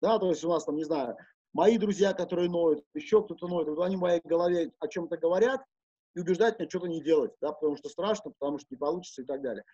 Да, 0.00 0.18
то 0.18 0.28
есть 0.28 0.44
у 0.44 0.48
нас 0.48 0.64
там, 0.64 0.76
не 0.76 0.84
знаю, 0.84 1.16
мои 1.52 1.76
друзья, 1.76 2.12
которые 2.12 2.48
ноют, 2.48 2.84
еще 2.94 3.22
кто-то 3.22 3.48
ноет, 3.48 3.68
они 3.78 3.96
в 3.96 4.00
моей 4.00 4.20
голове 4.24 4.72
о 4.78 4.88
чем-то 4.88 5.16
говорят 5.16 5.60
и 6.14 6.20
убеждают 6.20 6.58
меня 6.58 6.68
что-то 6.70 6.86
не 6.86 7.02
делать, 7.02 7.32
да, 7.40 7.52
потому 7.52 7.76
что 7.76 7.88
страшно, 7.88 8.32
потому 8.38 8.58
что 8.58 8.68
не 8.70 8.76
получится 8.76 9.22
и 9.22 9.24
так 9.24 9.42
далее 9.42 9.64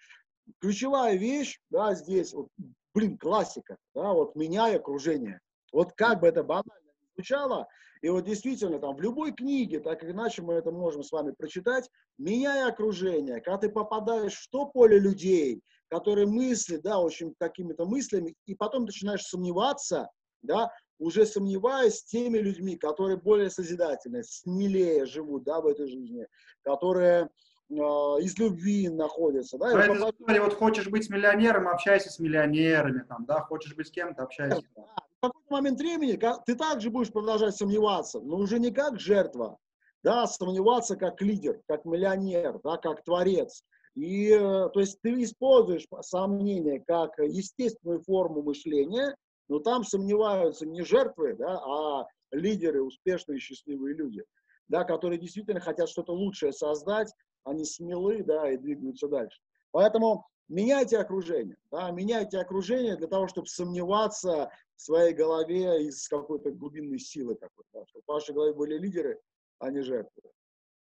ключевая 0.60 1.16
вещь, 1.16 1.60
да, 1.70 1.94
здесь, 1.94 2.32
вот, 2.32 2.48
блин, 2.94 3.18
классика, 3.18 3.76
да, 3.94 4.12
вот 4.12 4.36
меняй 4.36 4.76
окружение. 4.76 5.40
Вот 5.72 5.92
как 5.92 6.20
бы 6.20 6.28
это 6.28 6.44
банально 6.44 6.72
не 7.00 7.08
звучало, 7.14 7.66
и 8.00 8.08
вот 8.08 8.24
действительно 8.24 8.78
там 8.78 8.96
в 8.96 9.00
любой 9.00 9.32
книге, 9.32 9.80
так 9.80 10.02
или 10.04 10.12
иначе 10.12 10.42
мы 10.42 10.54
это 10.54 10.70
можем 10.70 11.02
с 11.02 11.10
вами 11.10 11.32
прочитать, 11.32 11.90
меняя 12.18 12.68
окружение, 12.68 13.40
когда 13.40 13.58
ты 13.58 13.68
попадаешь 13.68 14.36
в 14.36 14.50
то 14.50 14.66
поле 14.66 14.98
людей, 14.98 15.60
которые 15.88 16.26
мыслят, 16.26 16.82
да, 16.82 17.00
очень 17.00 17.34
какими-то 17.38 17.86
мыслями, 17.86 18.34
и 18.46 18.54
потом 18.54 18.84
начинаешь 18.84 19.22
сомневаться, 19.22 20.08
да, 20.42 20.70
уже 20.98 21.26
сомневаясь 21.26 21.96
с 21.96 22.04
теми 22.04 22.38
людьми, 22.38 22.76
которые 22.76 23.16
более 23.16 23.50
созидательные, 23.50 24.22
смелее 24.22 25.06
живут, 25.06 25.44
да, 25.44 25.60
в 25.60 25.66
этой 25.66 25.88
жизни, 25.88 26.26
которые 26.62 27.30
из 27.70 28.38
любви 28.38 28.88
находятся. 28.88 29.58
Да, 29.58 29.70
это 29.70 29.94
попад... 29.94 30.14
история, 30.14 30.40
вот 30.42 30.54
хочешь 30.54 30.88
быть 30.88 31.08
миллионером, 31.10 31.68
общайся 31.68 32.10
с 32.10 32.18
миллионерами, 32.18 33.04
там, 33.08 33.24
да, 33.24 33.40
хочешь 33.40 33.74
быть 33.74 33.88
с 33.88 33.90
кем-то, 33.90 34.22
общайся. 34.22 34.62
Да, 34.76 34.82
в 34.82 35.26
какой-то 35.26 35.52
момент 35.52 35.78
времени 35.78 36.20
ты 36.44 36.54
также 36.54 36.90
будешь 36.90 37.12
продолжать 37.12 37.56
сомневаться, 37.56 38.20
но 38.20 38.36
уже 38.36 38.58
не 38.58 38.70
как 38.70 39.00
жертва, 39.00 39.58
да, 40.02 40.26
сомневаться 40.26 40.96
как 40.96 41.20
лидер, 41.22 41.60
как 41.66 41.84
миллионер, 41.84 42.60
да, 42.62 42.76
как 42.76 43.02
творец. 43.04 43.62
И, 43.94 44.30
э, 44.30 44.68
то 44.72 44.80
есть 44.80 45.00
ты 45.02 45.22
используешь 45.22 45.86
сомнения 46.02 46.82
как 46.86 47.16
естественную 47.18 48.02
форму 48.02 48.42
мышления, 48.42 49.16
но 49.48 49.60
там 49.60 49.84
сомневаются 49.84 50.66
не 50.66 50.82
жертвы, 50.82 51.36
да, 51.38 51.58
а 51.58 52.06
лидеры, 52.32 52.82
успешные, 52.82 53.38
счастливые 53.38 53.94
люди, 53.94 54.24
да, 54.68 54.84
которые 54.84 55.18
действительно 55.18 55.60
хотят 55.60 55.88
что-то 55.88 56.12
лучшее 56.12 56.52
создать, 56.52 57.12
они 57.44 57.64
смелы, 57.64 58.22
да, 58.22 58.50
и 58.50 58.56
двигаются 58.56 59.08
дальше. 59.08 59.40
Поэтому 59.70 60.26
меняйте 60.48 60.98
окружение, 60.98 61.56
да, 61.70 61.90
меняйте 61.90 62.38
окружение 62.38 62.96
для 62.96 63.06
того, 63.06 63.28
чтобы 63.28 63.46
сомневаться 63.46 64.50
в 64.76 64.82
своей 64.82 65.14
голове 65.14 65.86
из 65.86 66.08
какой-то 66.08 66.50
глубинной 66.50 66.98
силы 66.98 67.34
какой-то, 67.34 67.68
да, 67.72 67.86
чтобы 67.86 68.04
в 68.06 68.12
вашей 68.12 68.34
голове 68.34 68.52
были 68.52 68.78
лидеры, 68.78 69.20
а 69.58 69.70
не 69.70 69.82
жертвы. 69.82 70.22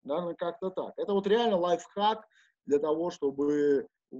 Наверное, 0.04 0.36
как-то 0.36 0.70
так. 0.70 0.94
Это 0.98 1.14
вот 1.14 1.28
реально 1.28 1.58
лайфхак 1.58 2.28
для 2.66 2.80
того, 2.80 3.10
чтобы 3.10 3.88
э, 4.12 4.18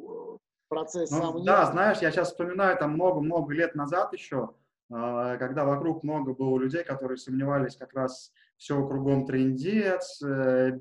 процесс 0.68 1.12
ну, 1.12 1.18
сомнений... 1.22 1.46
Да, 1.46 1.66
знаешь, 1.72 2.00
я 2.00 2.12
сейчас 2.12 2.30
вспоминаю 2.30 2.78
там 2.78 2.94
много-много 2.94 3.54
лет 3.54 3.76
назад 3.76 4.14
еще, 4.14 4.50
когда 4.90 5.66
вокруг 5.66 6.04
много 6.04 6.34
было 6.34 6.60
людей, 6.60 6.84
которые 6.84 7.18
сомневались 7.18 7.76
как 7.76 7.94
раз 7.94 8.32
все 8.58 8.86
кругом 8.88 9.26
трендец, 9.26 10.22
э, 10.24 10.72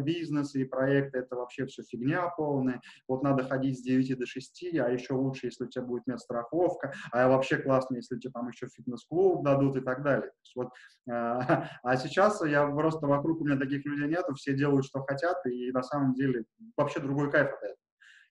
бизнес 0.00 0.54
и 0.54 0.64
проекты, 0.64 1.18
это 1.18 1.36
вообще 1.36 1.66
все 1.66 1.82
фигня 1.82 2.28
полная. 2.36 2.80
Вот 3.06 3.22
надо 3.22 3.44
ходить 3.44 3.78
с 3.78 3.82
9 3.82 4.18
до 4.18 4.26
6, 4.26 4.64
а 4.78 4.90
еще 4.90 5.14
лучше, 5.14 5.46
если 5.46 5.64
у 5.64 5.68
тебя 5.68 5.84
будет 5.84 6.06
медстраховка, 6.06 6.92
а 7.12 7.28
вообще 7.28 7.58
классно, 7.58 7.96
если 7.96 8.18
тебе 8.18 8.32
там 8.32 8.48
еще 8.48 8.66
фитнес-клуб 8.68 9.44
дадут 9.44 9.76
и 9.76 9.80
так 9.80 10.02
далее. 10.02 10.32
Вот, 10.56 10.70
а, 11.08 11.68
а 11.82 11.96
сейчас 11.96 12.44
я 12.44 12.66
просто 12.66 13.06
вокруг 13.06 13.40
у 13.40 13.44
меня 13.44 13.58
таких 13.58 13.84
людей 13.84 14.08
нету, 14.08 14.34
все 14.34 14.54
делают, 14.54 14.86
что 14.86 15.02
хотят, 15.04 15.36
и 15.46 15.70
на 15.70 15.82
самом 15.82 16.14
деле 16.14 16.44
вообще 16.76 17.00
другой 17.00 17.30
кайф 17.30 17.48
от 17.48 17.62
этого. 17.62 17.76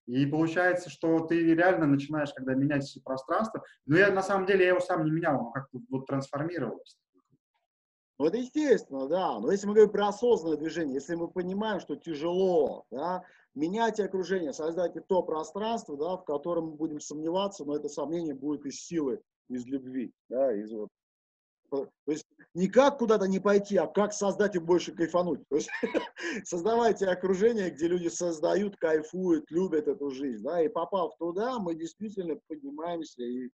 И 0.09 0.25
получается, 0.25 0.89
что 0.89 1.19
ты 1.19 1.53
реально 1.53 1.85
начинаешь, 1.85 2.33
когда 2.33 2.55
менять 2.55 2.97
пространство, 3.03 3.63
но 3.85 3.95
я 3.95 4.11
на 4.11 4.23
самом 4.23 4.47
деле 4.47 4.63
я 4.63 4.69
его 4.69 4.79
сам 4.79 5.05
не 5.05 5.11
менял, 5.11 5.35
оно 5.35 5.51
как-то 5.51 5.79
вот 5.87 6.07
трансформировалось. 6.07 6.97
Ну, 8.17 8.25
это 8.25 8.37
естественно, 8.37 9.07
да. 9.07 9.39
Но 9.39 9.51
если 9.51 9.67
мы 9.67 9.75
говорим 9.75 9.91
про 9.91 10.07
осознанное 10.07 10.57
движение, 10.57 10.95
если 10.95 11.13
мы 11.13 11.27
понимаем, 11.27 11.79
что 11.79 11.95
тяжело, 11.95 12.85
да, 12.89 13.23
меняйте 13.53 14.03
окружение, 14.03 14.51
создайте 14.51 14.99
то 15.01 15.21
пространство, 15.21 15.95
да, 15.95 16.17
в 16.17 16.25
котором 16.25 16.69
мы 16.69 16.71
будем 16.71 16.99
сомневаться, 16.99 17.63
но 17.63 17.75
это 17.75 17.87
сомнение 17.87 18.33
будет 18.33 18.65
из 18.65 18.83
силы, 18.83 19.21
из 19.47 19.67
любви, 19.67 20.11
да, 20.27 20.51
из 20.55 20.71
вот 20.73 20.89
то 21.69 21.89
есть 22.07 22.25
не 22.53 22.67
как 22.67 22.97
куда-то 22.97 23.25
не 23.25 23.39
пойти, 23.39 23.77
а 23.77 23.87
как 23.87 24.13
создать 24.13 24.55
и 24.55 24.59
больше 24.59 24.93
кайфануть. 24.93 25.47
То 25.49 25.55
есть 25.57 25.69
создавайте 26.43 27.07
окружение, 27.07 27.69
где 27.69 27.87
люди 27.87 28.07
создают, 28.07 28.75
кайфуют, 28.77 29.49
любят 29.51 29.87
эту 29.87 30.09
жизнь. 30.09 30.43
Да? 30.43 30.61
И 30.61 30.67
попав 30.67 31.15
туда, 31.17 31.59
мы 31.59 31.75
действительно 31.75 32.39
поднимаемся, 32.47 33.23
и 33.23 33.49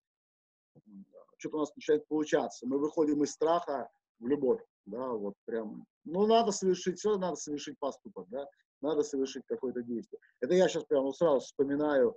что-то 1.38 1.56
у 1.56 1.60
нас 1.60 1.74
начинает 1.76 2.06
получаться. 2.08 2.66
Мы 2.66 2.78
выходим 2.78 3.22
из 3.22 3.32
страха 3.32 3.88
в 4.18 4.26
любовь. 4.26 4.62
Да, 4.86 5.08
вот 5.08 5.34
прям. 5.44 5.84
Ну, 6.04 6.26
надо 6.26 6.52
совершить 6.52 6.98
все, 6.98 7.18
надо 7.18 7.36
совершить 7.36 7.76
поступок, 7.80 8.28
да, 8.28 8.46
надо 8.80 9.02
совершить 9.02 9.42
какое-то 9.46 9.82
действие. 9.82 10.20
Это 10.40 10.54
я 10.54 10.68
сейчас 10.68 10.84
прямо 10.84 11.12
сразу 11.12 11.40
вспоминаю 11.40 12.16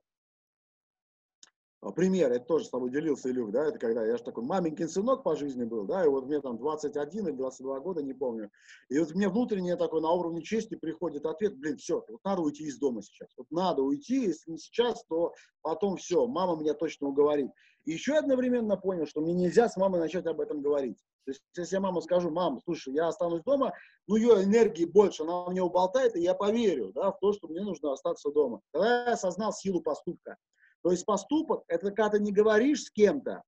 пример, 1.96 2.32
это 2.32 2.46
тоже 2.46 2.66
с 2.66 2.70
тобой 2.70 2.92
делился, 2.92 3.30
Илюх, 3.30 3.52
да, 3.52 3.66
это 3.66 3.80
когда 3.80 4.06
я 4.06 4.18
же 4.18 4.24
такой 4.24 4.44
маменькин 4.44 4.90
сынок 4.90 5.24
по 5.24 5.36
жизни 5.36 5.64
был, 5.64 5.86
да, 5.86 6.04
и 6.04 6.08
вот 6.08 6.26
мне 6.26 6.42
там 6.42 6.58
21 6.58 7.28
или 7.28 7.36
22 7.36 7.80
года, 7.80 8.04
не 8.04 8.14
помню, 8.14 8.52
и 8.90 9.00
вот 9.00 9.14
мне 9.16 9.30
внутренне 9.30 9.76
такой 9.78 10.02
на 10.02 10.12
уровне 10.12 10.42
чести 10.42 10.76
приходит 10.76 11.26
ответ, 11.26 11.58
блин, 11.58 11.78
все, 11.78 12.04
вот 12.08 12.20
надо 12.24 12.42
уйти 12.42 12.66
из 12.66 12.78
дома 12.78 13.02
сейчас, 13.02 13.30
вот 13.38 13.48
надо 13.50 13.82
уйти, 13.82 14.26
если 14.26 14.52
не 14.52 14.58
сейчас, 14.58 15.04
то 15.06 15.34
потом 15.62 15.98
все, 15.98 16.28
мама 16.28 16.60
меня 16.60 16.74
точно 16.74 17.08
уговорит. 17.08 17.52
И 17.86 17.92
еще 17.94 18.18
одновременно 18.18 18.78
понял, 18.78 19.08
что 19.08 19.22
мне 19.22 19.34
нельзя 19.34 19.70
с 19.70 19.78
мамой 19.78 20.00
начать 20.00 20.26
об 20.26 20.42
этом 20.42 20.62
говорить. 20.62 20.98
То 21.26 21.32
есть, 21.32 21.42
если 21.56 21.76
я 21.76 21.80
маме 21.80 22.02
скажу, 22.02 22.30
мам, 22.30 22.60
слушай, 22.64 22.94
я 22.94 23.08
останусь 23.08 23.44
дома, 23.44 23.74
ну, 24.08 24.16
ее 24.16 24.44
энергии 24.44 24.86
больше, 24.86 25.24
она 25.24 25.46
мне 25.48 25.62
уболтает, 25.62 26.16
и 26.16 26.22
я 26.22 26.34
поверю, 26.34 26.92
да, 26.94 27.12
в 27.12 27.20
то, 27.20 27.34
что 27.34 27.48
мне 27.48 27.62
нужно 27.62 27.94
остаться 27.94 28.32
дома. 28.32 28.62
Тогда 28.72 29.06
я 29.06 29.14
осознал 29.14 29.54
силу 29.54 29.82
поступка. 29.82 30.38
То 30.84 30.92
есть 30.92 31.06
поступок– 31.06 31.64
это 31.68 31.88
когда 31.88 32.10
ты 32.10 32.20
не 32.20 32.32
говоришь 32.32 32.84
с 32.84 32.92
кем-то, 32.92 33.44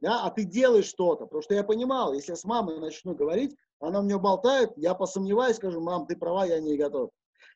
да, 0.00 0.24
а 0.24 0.30
ты 0.30 0.44
делаешь 0.44 0.86
что-то. 0.86 1.24
Потому 1.24 1.42
что 1.42 1.54
я 1.54 1.64
понимал, 1.64 2.12
если 2.12 2.32
я 2.32 2.36
с 2.36 2.44
мамой 2.44 2.78
начну 2.78 3.14
говорить, 3.14 3.56
она 3.80 4.00
мне 4.00 4.18
болтает, 4.18 4.72
я 4.76 4.94
посомневаюсь, 4.94 5.56
скажу, 5.56 5.80
мам, 5.80 6.06
ты 6.06 6.16
права, 6.16 6.46
я 6.46 6.60
не 6.60 6.76
готов. 6.76 7.10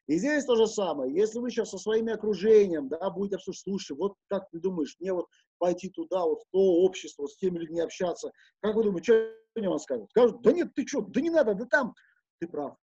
И 0.09 0.17
здесь 0.17 0.45
то 0.45 0.57
же 0.57 0.67
самое. 0.67 1.15
Если 1.15 1.39
вы 1.39 1.51
сейчас 1.51 1.71
со 1.71 1.79
своим 1.79 2.09
окружением, 2.09 2.89
да, 2.89 3.09
будете 3.11 3.37
обсуждать, 3.37 3.63
слушай, 3.63 3.97
вот 3.97 4.15
как 4.29 4.51
ты 4.51 4.59
думаешь, 4.59 4.97
мне 4.99 5.13
вот 5.13 5.27
пойти 5.59 5.91
туда, 5.91 6.25
вот 6.25 6.43
в 6.43 6.51
то 6.51 6.59
общество, 6.59 7.27
с 7.27 7.37
теми 7.37 7.59
людьми 7.59 7.81
общаться, 7.81 8.33
как 8.61 8.75
вы 8.75 8.83
думаете, 8.83 9.05
что 9.05 9.61
они 9.61 9.69
вам 9.69 9.79
скажут? 9.79 10.11
Скажут, 10.11 10.43
да 10.43 10.53
нет, 10.53 10.75
ты 10.75 10.87
что, 10.87 11.03
да 11.03 11.21
не 11.21 11.31
надо, 11.31 11.55
да 11.55 11.67
там. 11.67 11.95
Ты 12.41 12.49
прав. 12.49 12.77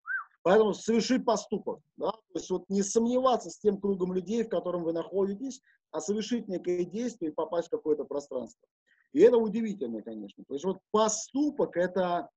Поэтому 0.43 0.75
соверши 0.75 1.19
поступок. 1.19 1.81
Да? 1.97 2.13
То 2.13 2.35
есть 2.35 2.51
вот 2.51 2.65
не 2.69 2.83
сомневаться 2.83 3.51
с 3.51 3.59
тем 3.59 3.81
кругом 3.81 4.13
людей, 4.13 4.45
в 4.45 4.49
котором 4.49 4.85
вы 4.85 4.93
находитесь, 4.93 5.61
а 5.91 6.01
совершить 6.01 6.49
некое 6.49 6.85
действие 6.85 7.31
и 7.31 7.35
попасть 7.35 7.69
в 7.69 7.71
какое-то 7.71 8.05
пространство. 8.05 8.67
И 9.13 9.21
это 9.21 9.39
удивительно, 9.39 10.03
конечно. 10.03 10.45
То 10.47 10.55
есть 10.55 10.65
вот 10.65 10.79
поступок– 10.91 11.77
это 11.77 12.29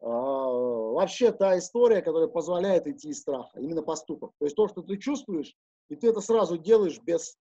э, 0.00 0.06
вообще 0.06 1.32
та 1.32 1.58
история, 1.58 2.02
которая 2.02 2.28
позволяет 2.28 2.86
идти 2.86 3.08
из 3.08 3.20
страха, 3.20 3.58
именно 3.58 3.82
поступок. 3.82 4.32
То 4.38 4.44
есть 4.44 4.56
то, 4.56 4.68
что 4.68 4.82
ты 4.82 4.98
чувствуешь, 4.98 5.54
и 5.88 5.96
ты 5.96 6.08
это 6.08 6.20
сразу 6.20 6.58
делаешь 6.58 7.00
без 7.00 7.36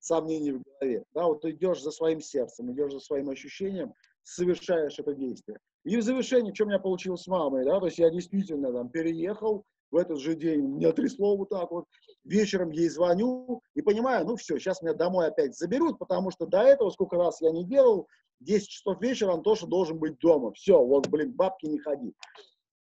сомнений 0.00 0.52
в 0.52 0.62
голове. 0.62 1.04
Да, 1.14 1.26
вот 1.26 1.42
ты 1.42 1.50
идешь 1.50 1.82
за 1.82 1.90
своим 1.90 2.20
сердцем, 2.20 2.72
идешь 2.72 2.92
за 2.92 3.00
своим 3.00 3.30
ощущением, 3.30 3.94
совершаешь 4.22 4.98
это 4.98 5.14
действие. 5.14 5.58
И 5.84 5.96
в 5.96 6.02
завершении, 6.02 6.52
что 6.52 6.64
у 6.64 6.68
меня 6.68 6.78
получилось 6.78 7.22
с 7.22 7.26
мамой, 7.26 7.64
да, 7.64 7.78
то 7.78 7.86
есть 7.86 7.98
я 7.98 8.10
действительно 8.10 8.72
там 8.72 8.88
переехал, 8.88 9.64
в 9.94 9.96
этот 9.96 10.18
же 10.18 10.34
день 10.34 10.60
меня 10.62 10.92
трясло 10.92 11.36
вот 11.36 11.50
так 11.50 11.70
вот, 11.70 11.86
вечером 12.24 12.70
ей 12.70 12.88
звоню 12.88 13.62
и 13.74 13.80
понимаю, 13.80 14.26
ну 14.26 14.34
все, 14.34 14.58
сейчас 14.58 14.82
меня 14.82 14.92
домой 14.92 15.28
опять 15.28 15.56
заберут, 15.56 16.00
потому 16.00 16.32
что 16.32 16.46
до 16.46 16.62
этого 16.62 16.90
сколько 16.90 17.16
раз 17.16 17.40
я 17.40 17.52
не 17.52 17.64
делал, 17.64 18.08
10 18.40 18.68
часов 18.68 19.00
вечера 19.00 19.32
Антоша 19.32 19.68
должен 19.68 19.98
быть 19.98 20.18
дома, 20.18 20.52
все, 20.52 20.84
вот, 20.84 21.06
блин, 21.08 21.32
бабки 21.32 21.66
не 21.66 21.78
ходи. 21.78 22.12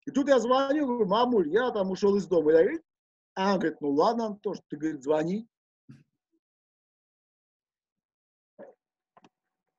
И 0.05 0.11
тут 0.11 0.27
я 0.27 0.39
звоню, 0.39 0.85
говорю, 0.85 1.07
мамуль, 1.07 1.49
я 1.49 1.71
там 1.71 1.89
ушел 1.89 2.15
из 2.15 2.27
дома. 2.27 2.51
Я 2.51 2.63
говорю, 2.63 2.81
а 3.35 3.49
она 3.49 3.57
говорит, 3.57 3.81
ну 3.81 3.91
ладно, 3.91 4.25
Антош, 4.27 4.59
ты, 4.67 4.77
говорит, 4.77 5.03
звони. 5.03 5.47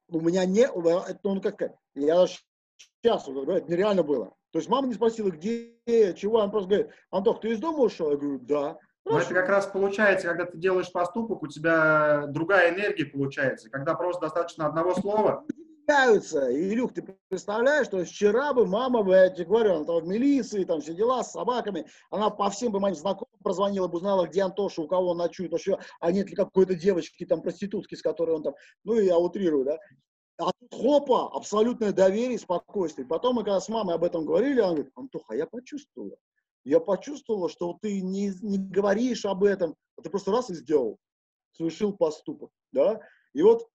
У 0.08 0.20
меня 0.20 0.44
не, 0.44 0.62
это 0.62 1.20
ну 1.22 1.40
как, 1.40 1.76
я 1.94 2.26
сейчас, 2.26 3.28
это 3.28 3.70
нереально 3.70 4.02
было. 4.02 4.36
То 4.52 4.58
есть 4.58 4.68
мама 4.68 4.88
не 4.88 4.94
спросила, 4.94 5.30
где, 5.30 5.74
чего, 6.16 6.40
она 6.40 6.50
просто 6.50 6.68
говорит, 6.68 6.90
Антох, 7.10 7.40
ты 7.40 7.52
из 7.52 7.60
дома 7.60 7.78
ушел? 7.78 8.10
Я 8.10 8.16
говорю, 8.16 8.38
да. 8.40 8.78
Но 9.04 9.18
это 9.18 9.32
как 9.32 9.48
раз 9.48 9.66
получается, 9.66 10.28
когда 10.28 10.44
ты 10.44 10.58
делаешь 10.58 10.92
поступок, 10.92 11.42
у 11.42 11.46
тебя 11.46 12.26
другая 12.28 12.74
энергия 12.74 13.06
получается. 13.06 13.70
Когда 13.70 13.94
просто 13.94 14.22
достаточно 14.22 14.66
одного 14.66 14.94
слова. 14.94 15.44
Меняются. 15.88 16.52
Илюх, 16.52 16.92
ты 16.94 17.02
представляешь, 17.28 17.86
что 17.86 18.04
вчера 18.04 18.52
бы 18.52 18.66
мама 18.66 19.02
бы, 19.02 19.12
я 19.12 19.28
тебе 19.28 19.46
говорю, 19.46 19.74
она 19.74 19.84
там 19.84 20.00
в 20.00 20.06
милиции, 20.06 20.64
там 20.64 20.80
все 20.80 20.94
дела 20.94 21.24
с 21.24 21.32
собаками, 21.32 21.86
она 22.10 22.30
по 22.30 22.48
всем 22.50 22.70
бы 22.70 22.78
моим 22.78 22.94
знакомым 22.94 23.30
прозвонила 23.42 23.88
бы, 23.88 23.96
узнала, 23.96 24.26
где 24.26 24.42
Антоша, 24.42 24.82
у 24.82 24.86
кого 24.86 25.10
он 25.10 25.18
ночует, 25.18 25.52
еще, 25.52 25.78
а 25.98 26.12
нет 26.12 26.30
ли 26.30 26.36
какой-то 26.36 26.74
девочки, 26.74 27.26
там, 27.26 27.42
проститутки, 27.42 27.96
с 27.96 28.02
которой 28.02 28.36
он 28.36 28.42
там, 28.44 28.54
ну, 28.84 29.00
я 29.00 29.18
утрирую, 29.18 29.64
да, 29.64 29.78
а 30.40 30.53
тут 30.59 30.74
хопа, 30.74 31.31
абсолютное 31.35 31.92
доверие, 31.92 32.38
спокойствие. 32.38 33.07
Потом 33.07 33.37
мы 33.37 33.44
когда 33.44 33.61
с 33.61 33.68
мамой 33.68 33.94
об 33.94 34.05
этом 34.05 34.24
говорили, 34.24 34.61
она 34.61 34.74
говорит, 34.74 34.92
Антоха, 34.94 35.35
я 35.35 35.46
почувствовала. 35.46 36.16
Я 36.64 36.81
почувствовала, 36.81 37.48
что 37.48 37.79
ты 37.81 38.00
не, 38.00 38.33
не 38.42 38.59
говоришь 38.59 39.24
об 39.24 39.44
этом, 39.44 39.74
а 39.96 40.03
ты 40.03 40.11
просто 40.11 40.31
раз 40.31 40.50
и 40.50 40.55
сделал, 40.55 40.98
совершил 41.53 41.96
поступок, 41.96 42.50
да. 42.72 43.00
И 43.33 43.42
вот 43.42 43.68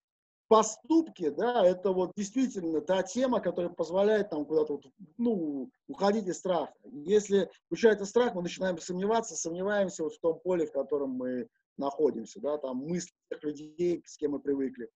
поступки, 0.48 1.30
да, 1.30 1.66
это 1.66 1.92
вот 1.92 2.12
действительно 2.16 2.80
та 2.80 3.02
тема, 3.02 3.40
которая 3.40 3.72
позволяет 3.72 4.30
нам 4.30 4.44
куда-то, 4.44 4.74
вот, 4.74 4.84
ну, 5.18 5.70
уходить 5.88 6.26
из 6.26 6.38
страха. 6.38 6.72
Если 6.84 7.50
включается 7.66 8.04
страх, 8.04 8.34
мы 8.34 8.42
начинаем 8.42 8.78
сомневаться, 8.78 9.34
сомневаемся 9.34 10.04
вот 10.04 10.14
в 10.14 10.20
том 10.20 10.38
поле, 10.40 10.66
в 10.66 10.72
котором 10.72 11.10
мы 11.10 11.48
находимся, 11.76 12.40
да, 12.40 12.58
там 12.58 12.78
мысли 12.78 13.12
тех 13.30 13.42
людей, 13.42 14.02
с 14.06 14.16
кем 14.16 14.32
мы 14.32 14.40
привыкли. 14.40 14.88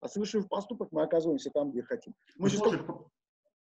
А 0.00 0.08
совершив 0.08 0.48
поступок, 0.48 0.88
мы 0.92 1.02
оказываемся 1.02 1.50
там, 1.50 1.70
где 1.70 1.82
хотим. 1.82 2.14
Мы 2.36 2.48
сейчас 2.48 2.62
только, 2.62 2.94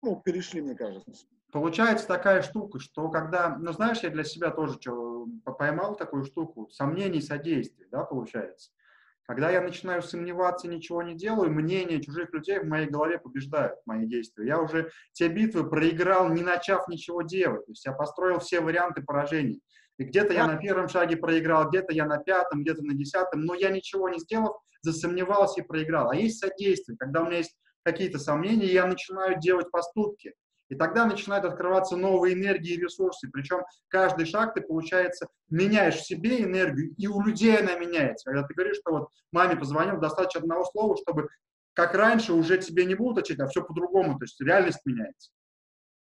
ну, 0.01 0.21
перешли, 0.23 0.61
мне 0.61 0.75
кажется. 0.75 1.11
Получается 1.51 2.07
такая 2.07 2.41
штука, 2.41 2.79
что 2.79 3.09
когда, 3.09 3.57
ну 3.57 3.73
знаешь, 3.73 3.99
я 3.99 4.09
для 4.09 4.23
себя 4.23 4.51
тоже 4.51 4.77
что, 4.79 5.27
поймал 5.57 5.95
такую 5.95 6.23
штуку, 6.23 6.69
сомнений, 6.69 7.21
содействий, 7.21 7.87
да, 7.91 8.05
получается. 8.05 8.71
Когда 9.23 9.49
я 9.51 9.61
начинаю 9.61 10.01
сомневаться, 10.01 10.67
ничего 10.67 11.03
не 11.03 11.15
делаю, 11.15 11.51
мнения 11.51 12.01
чужих 12.01 12.33
людей 12.33 12.59
в 12.59 12.67
моей 12.67 12.87
голове 12.87 13.19
побеждают 13.19 13.79
мои 13.85 14.05
действия. 14.05 14.47
Я 14.47 14.61
уже 14.61 14.91
те 15.13 15.27
битвы 15.27 15.69
проиграл, 15.69 16.29
не 16.29 16.41
начав 16.41 16.87
ничего 16.87 17.21
делать. 17.21 17.65
То 17.65 17.71
есть 17.71 17.85
я 17.85 17.93
построил 17.93 18.39
все 18.39 18.61
варианты 18.61 19.03
поражений. 19.03 19.61
И 20.01 20.03
где-то 20.03 20.33
я 20.33 20.47
на 20.47 20.57
первом 20.57 20.89
шаге 20.89 21.15
проиграл, 21.15 21.69
где-то 21.69 21.93
я 21.93 22.07
на 22.07 22.17
пятом, 22.17 22.63
где-то 22.63 22.81
на 22.81 22.95
десятом, 22.95 23.41
но 23.41 23.53
я 23.53 23.69
ничего 23.69 24.09
не 24.09 24.17
сделав, 24.17 24.57
засомневался 24.81 25.61
и 25.61 25.63
проиграл. 25.63 26.09
А 26.09 26.15
есть 26.15 26.39
содействие, 26.39 26.97
когда 26.97 27.21
у 27.21 27.27
меня 27.27 27.37
есть 27.37 27.55
какие-то 27.83 28.17
сомнения, 28.17 28.65
я 28.65 28.87
начинаю 28.87 29.39
делать 29.39 29.69
поступки. 29.69 30.33
И 30.69 30.75
тогда 30.75 31.05
начинают 31.05 31.45
открываться 31.45 31.97
новые 31.97 32.33
энергии 32.33 32.73
и 32.73 32.81
ресурсы. 32.81 33.29
Причем 33.31 33.59
каждый 33.89 34.25
шаг 34.25 34.55
ты, 34.55 34.61
получается, 34.61 35.27
меняешь 35.51 35.97
в 35.97 36.05
себе 36.05 36.41
энергию, 36.41 36.95
и 36.97 37.05
у 37.05 37.21
людей 37.21 37.55
она 37.59 37.75
меняется. 37.75 38.31
Когда 38.31 38.41
ты 38.47 38.55
говоришь, 38.55 38.77
что 38.77 38.91
вот 38.93 39.09
маме 39.31 39.55
позвонил, 39.55 39.99
достаточно 39.99 40.41
одного 40.41 40.65
слова, 40.65 40.97
чтобы 40.97 41.27
как 41.73 41.93
раньше 41.93 42.33
уже 42.33 42.57
тебе 42.57 42.85
не 42.85 42.95
будут 42.95 43.23
учить, 43.23 43.39
а 43.39 43.45
все 43.45 43.63
по-другому. 43.63 44.17
То 44.17 44.23
есть 44.23 44.41
реальность 44.41 44.79
меняется. 44.83 45.29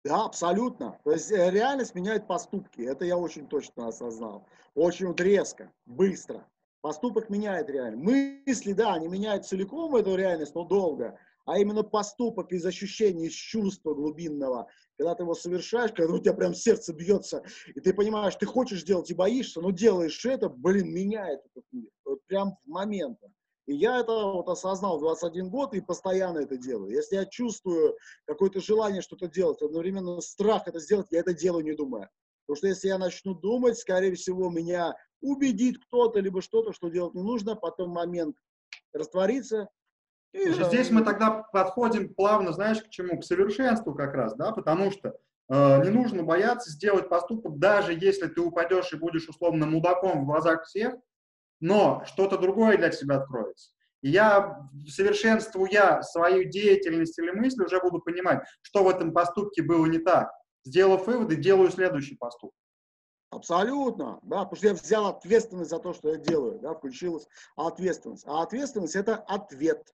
Да, 0.03 0.25
абсолютно. 0.25 0.99
То 1.03 1.11
есть 1.11 1.31
э, 1.31 1.49
реальность 1.49 1.95
меняет 1.95 2.27
поступки. 2.27 2.81
Это 2.81 3.05
я 3.05 3.17
очень 3.17 3.47
точно 3.47 3.87
осознал. 3.87 4.45
Очень 4.75 5.07
вот 5.07 5.21
резко, 5.21 5.71
быстро. 5.85 6.45
Поступок 6.81 7.29
меняет 7.29 7.69
реальность. 7.69 8.03
Мысли, 8.45 8.73
да, 8.73 8.95
они 8.95 9.07
меняют 9.07 9.45
целиком 9.45 9.95
эту 9.95 10.15
реальность, 10.15 10.55
но 10.55 10.65
долго. 10.65 11.17
А 11.45 11.57
именно 11.57 11.83
поступок 11.83 12.51
из 12.51 12.65
ощущения, 12.65 13.27
из 13.27 13.33
чувства 13.33 13.93
глубинного, 13.93 14.67
когда 14.97 15.15
ты 15.15 15.23
его 15.23 15.35
совершаешь, 15.35 15.91
когда 15.93 16.13
у 16.13 16.19
тебя 16.19 16.33
прям 16.33 16.53
сердце 16.53 16.93
бьется, 16.93 17.43
и 17.73 17.79
ты 17.79 17.93
понимаешь, 17.93 18.35
ты 18.35 18.45
хочешь 18.45 18.83
делать 18.83 19.09
и 19.09 19.13
боишься, 19.13 19.61
но 19.61 19.71
делаешь 19.71 20.25
это, 20.25 20.49
блин, 20.49 20.93
меняет 20.93 21.41
этот 21.51 21.65
мир. 21.71 21.89
Прям 22.27 22.57
в 22.65 22.69
момент. 22.69 23.19
И 23.65 23.75
я 23.75 23.99
это 23.99 24.11
вот 24.11 24.49
осознал 24.49 24.97
в 24.97 25.01
21 25.01 25.49
год 25.49 25.73
и 25.73 25.81
постоянно 25.81 26.39
это 26.39 26.57
делаю. 26.57 26.91
Если 26.91 27.15
я 27.15 27.25
чувствую 27.25 27.95
какое-то 28.25 28.59
желание 28.59 29.01
что-то 29.01 29.27
делать, 29.27 29.61
одновременно 29.61 30.19
страх 30.19 30.67
это 30.67 30.79
сделать, 30.79 31.07
я 31.11 31.19
это 31.21 31.33
делаю 31.33 31.63
не 31.63 31.73
думая. 31.73 32.09
Потому 32.45 32.57
что 32.57 32.67
если 32.67 32.89
я 32.89 32.97
начну 32.97 33.33
думать, 33.33 33.77
скорее 33.77 34.13
всего, 34.15 34.49
меня 34.49 34.95
убедит 35.21 35.77
кто-то, 35.85 36.19
либо 36.19 36.41
что-то, 36.41 36.73
что 36.73 36.89
делать 36.89 37.13
не 37.13 37.23
нужно, 37.23 37.55
потом 37.55 37.91
момент 37.91 38.35
растворится. 38.91 39.69
И, 40.33 40.51
Слушай, 40.51 40.65
здесь 40.65 40.91
мы 40.91 41.05
тогда 41.05 41.43
подходим 41.53 42.13
плавно, 42.13 42.51
знаешь, 42.51 42.81
к 42.81 42.89
чему? 42.89 43.19
К 43.19 43.23
совершенству 43.23 43.93
как 43.93 44.13
раз, 44.13 44.35
да, 44.35 44.51
потому 44.51 44.91
что 44.91 45.15
э, 45.49 45.83
не 45.83 45.89
нужно 45.89 46.23
бояться 46.23 46.69
сделать 46.69 47.07
поступок, 47.07 47.59
даже 47.59 47.93
если 47.93 48.27
ты 48.27 48.41
упадешь 48.41 48.91
и 48.91 48.97
будешь 48.97 49.29
условно 49.29 49.67
мудаком 49.67 50.23
в 50.23 50.25
глазах 50.25 50.65
всех, 50.65 50.95
но 51.63 52.03
что-то 52.05 52.37
другое 52.37 52.77
для 52.77 52.89
тебя 52.89 53.15
откроется. 53.15 53.71
И 54.01 54.09
я, 54.09 54.67
совершенствуя 54.89 56.01
свою 56.01 56.43
деятельность 56.43 57.17
или 57.17 57.31
мысль, 57.31 57.63
уже 57.63 57.79
буду 57.79 58.01
понимать, 58.01 58.43
что 58.61 58.83
в 58.83 58.89
этом 58.89 59.13
поступке 59.13 59.63
было 59.63 59.85
не 59.85 59.99
так. 59.99 60.29
Сделав 60.65 61.07
выводы, 61.07 61.37
делаю 61.37 61.71
следующий 61.71 62.17
поступок. 62.17 62.55
Абсолютно, 63.29 64.19
да, 64.23 64.43
потому 64.43 64.57
что 64.57 64.67
я 64.67 64.73
взял 64.73 65.07
ответственность 65.07 65.69
за 65.69 65.79
то, 65.79 65.93
что 65.93 66.09
я 66.09 66.17
делаю, 66.17 66.59
да, 66.59 66.73
включилась 66.73 67.27
ответственность. 67.55 68.25
А 68.27 68.43
ответственность– 68.43 68.95
это 68.97 69.15
ответ. 69.15 69.87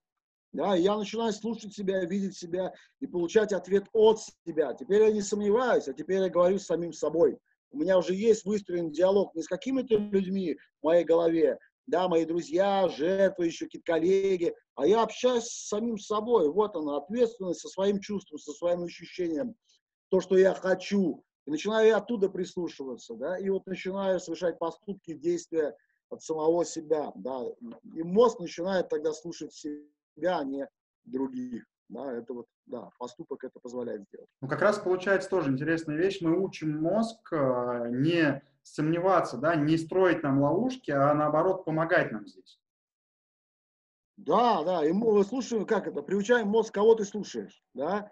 Да, 0.52 0.76
я 0.76 0.98
начинаю 0.98 1.32
слушать 1.34 1.76
себя, 1.76 2.04
видеть 2.04 2.36
себя 2.36 2.74
и 3.00 3.06
получать 3.06 3.54
ответ 3.54 3.86
от 3.94 4.20
себя. 4.44 4.74
Теперь 4.74 5.04
я 5.04 5.12
не 5.12 5.22
сомневаюсь, 5.22 5.88
а 5.88 5.94
теперь 5.94 6.24
я 6.24 6.30
говорю 6.30 6.58
с 6.58 6.66
самим 6.66 6.94
собой. 6.94 7.38
У 7.72 7.78
меня 7.78 7.98
уже 7.98 8.14
есть 8.14 8.46
выстроен 8.46 8.92
диалог 8.92 9.36
не 9.36 9.44
с 9.44 9.48
какими-то 9.48 9.96
людьми 9.96 10.58
в 10.82 10.86
моей 10.86 11.04
голове, 11.04 11.60
да, 11.90 12.08
мои 12.08 12.26
друзья, 12.26 12.88
жертвы, 12.88 13.48
еще 13.48 13.66
какие-то 13.66 13.92
коллеги, 13.92 14.56
а 14.76 14.86
я 14.88 15.02
общаюсь 15.02 15.46
с 15.46 15.68
самим 15.68 15.98
собой. 15.98 16.52
Вот 16.52 16.76
она, 16.76 16.98
ответственность 16.98 17.62
со 17.62 17.68
своим 17.68 18.00
чувством, 18.00 18.40
со 18.40 18.52
своим 18.54 18.84
ощущением, 18.84 19.56
то, 20.10 20.22
что 20.22 20.38
я 20.38 20.54
хочу. 20.54 21.24
И 21.46 21.52
начинаю 21.52 21.88
я 21.88 21.98
оттуда 21.98 22.30
прислушиваться, 22.30 23.16
да, 23.16 23.38
и 23.40 23.50
вот 23.50 23.66
начинаю 23.66 24.20
совершать 24.20 24.60
поступки, 24.60 25.14
действия 25.14 25.76
от 26.10 26.22
самого 26.22 26.64
себя, 26.64 27.12
да, 27.16 27.44
и 27.96 28.04
мозг 28.04 28.40
начинает 28.40 28.90
тогда 28.90 29.14
слушать 29.14 29.54
себя, 29.54 30.38
а 30.38 30.44
не 30.44 30.68
других. 31.06 31.66
Да, 31.90 32.14
это 32.14 32.34
вот, 32.34 32.46
да, 32.68 32.92
поступок 33.00 33.44
это 33.44 33.60
позволяет 33.60 34.04
сделать. 34.04 34.30
Ну, 34.42 34.48
как 34.48 34.62
раз 34.62 34.78
получается 34.78 35.30
тоже 35.30 35.52
интересная 35.52 35.98
вещь. 35.98 36.22
Мы 36.22 36.40
учим 36.40 36.80
мозг 36.80 37.34
э, 37.34 37.90
не 37.90 38.44
сомневаться, 38.62 39.38
да, 39.38 39.56
не 39.56 39.76
строить 39.76 40.22
нам 40.22 40.40
ловушки, 40.40 40.92
а 40.92 41.14
наоборот 41.16 41.66
помогать 41.66 42.12
нам 42.12 42.28
здесь. 42.28 42.60
Да, 44.18 44.64
да, 44.64 44.86
и 44.86 44.92
мы 44.92 45.24
слушаем, 45.24 45.66
как 45.66 45.88
это, 45.88 46.04
приучаем 46.04 46.48
мозг, 46.50 46.74
кого 46.74 46.94
ты 46.94 47.06
слушаешь, 47.06 47.64
да, 47.74 48.12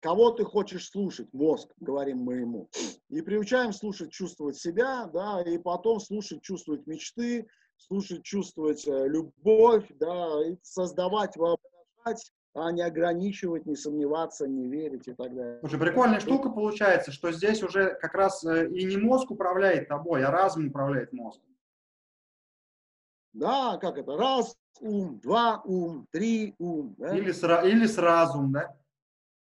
кого 0.00 0.30
ты 0.30 0.44
хочешь 0.44 0.88
слушать, 0.88 1.32
мозг, 1.32 1.72
говорим 1.80 2.18
мы 2.18 2.36
ему. 2.36 2.70
И 3.08 3.22
приучаем 3.22 3.72
слушать, 3.72 4.12
чувствовать 4.12 4.56
себя, 4.56 5.06
да, 5.06 5.42
и 5.42 5.58
потом 5.58 5.98
слушать, 5.98 6.42
чувствовать 6.42 6.86
мечты, 6.86 7.48
слушать, 7.76 8.22
чувствовать 8.22 8.86
э, 8.86 9.08
любовь, 9.08 9.86
да, 9.98 10.46
и 10.46 10.56
создавать, 10.62 11.36
воображать, 11.36 12.30
а 12.54 12.72
не 12.72 12.82
ограничивать, 12.82 13.66
не 13.66 13.76
сомневаться, 13.76 14.48
не 14.48 14.66
верить 14.68 15.06
и 15.08 15.12
так 15.12 15.34
далее. 15.34 15.58
Слушай, 15.60 15.78
прикольная 15.78 16.20
штука 16.20 16.50
получается, 16.50 17.12
что 17.12 17.30
здесь 17.32 17.62
уже 17.62 17.94
как 17.94 18.14
раз 18.14 18.44
э, 18.44 18.68
и 18.68 18.84
не 18.84 18.96
мозг 18.96 19.30
управляет 19.30 19.88
тобой, 19.88 20.24
а 20.24 20.30
разум 20.30 20.68
управляет 20.68 21.12
мозгом. 21.12 21.46
Да, 23.32 23.78
как 23.78 23.96
это? 23.98 24.16
Раз 24.16 24.56
ум, 24.80 25.20
два 25.20 25.62
ум, 25.64 26.08
три 26.10 26.56
ум. 26.58 26.96
Да? 26.98 27.16
Или, 27.16 27.30
с, 27.30 27.42
или 27.64 27.86
с 27.86 27.96
разум, 27.96 28.52
да? 28.52 28.76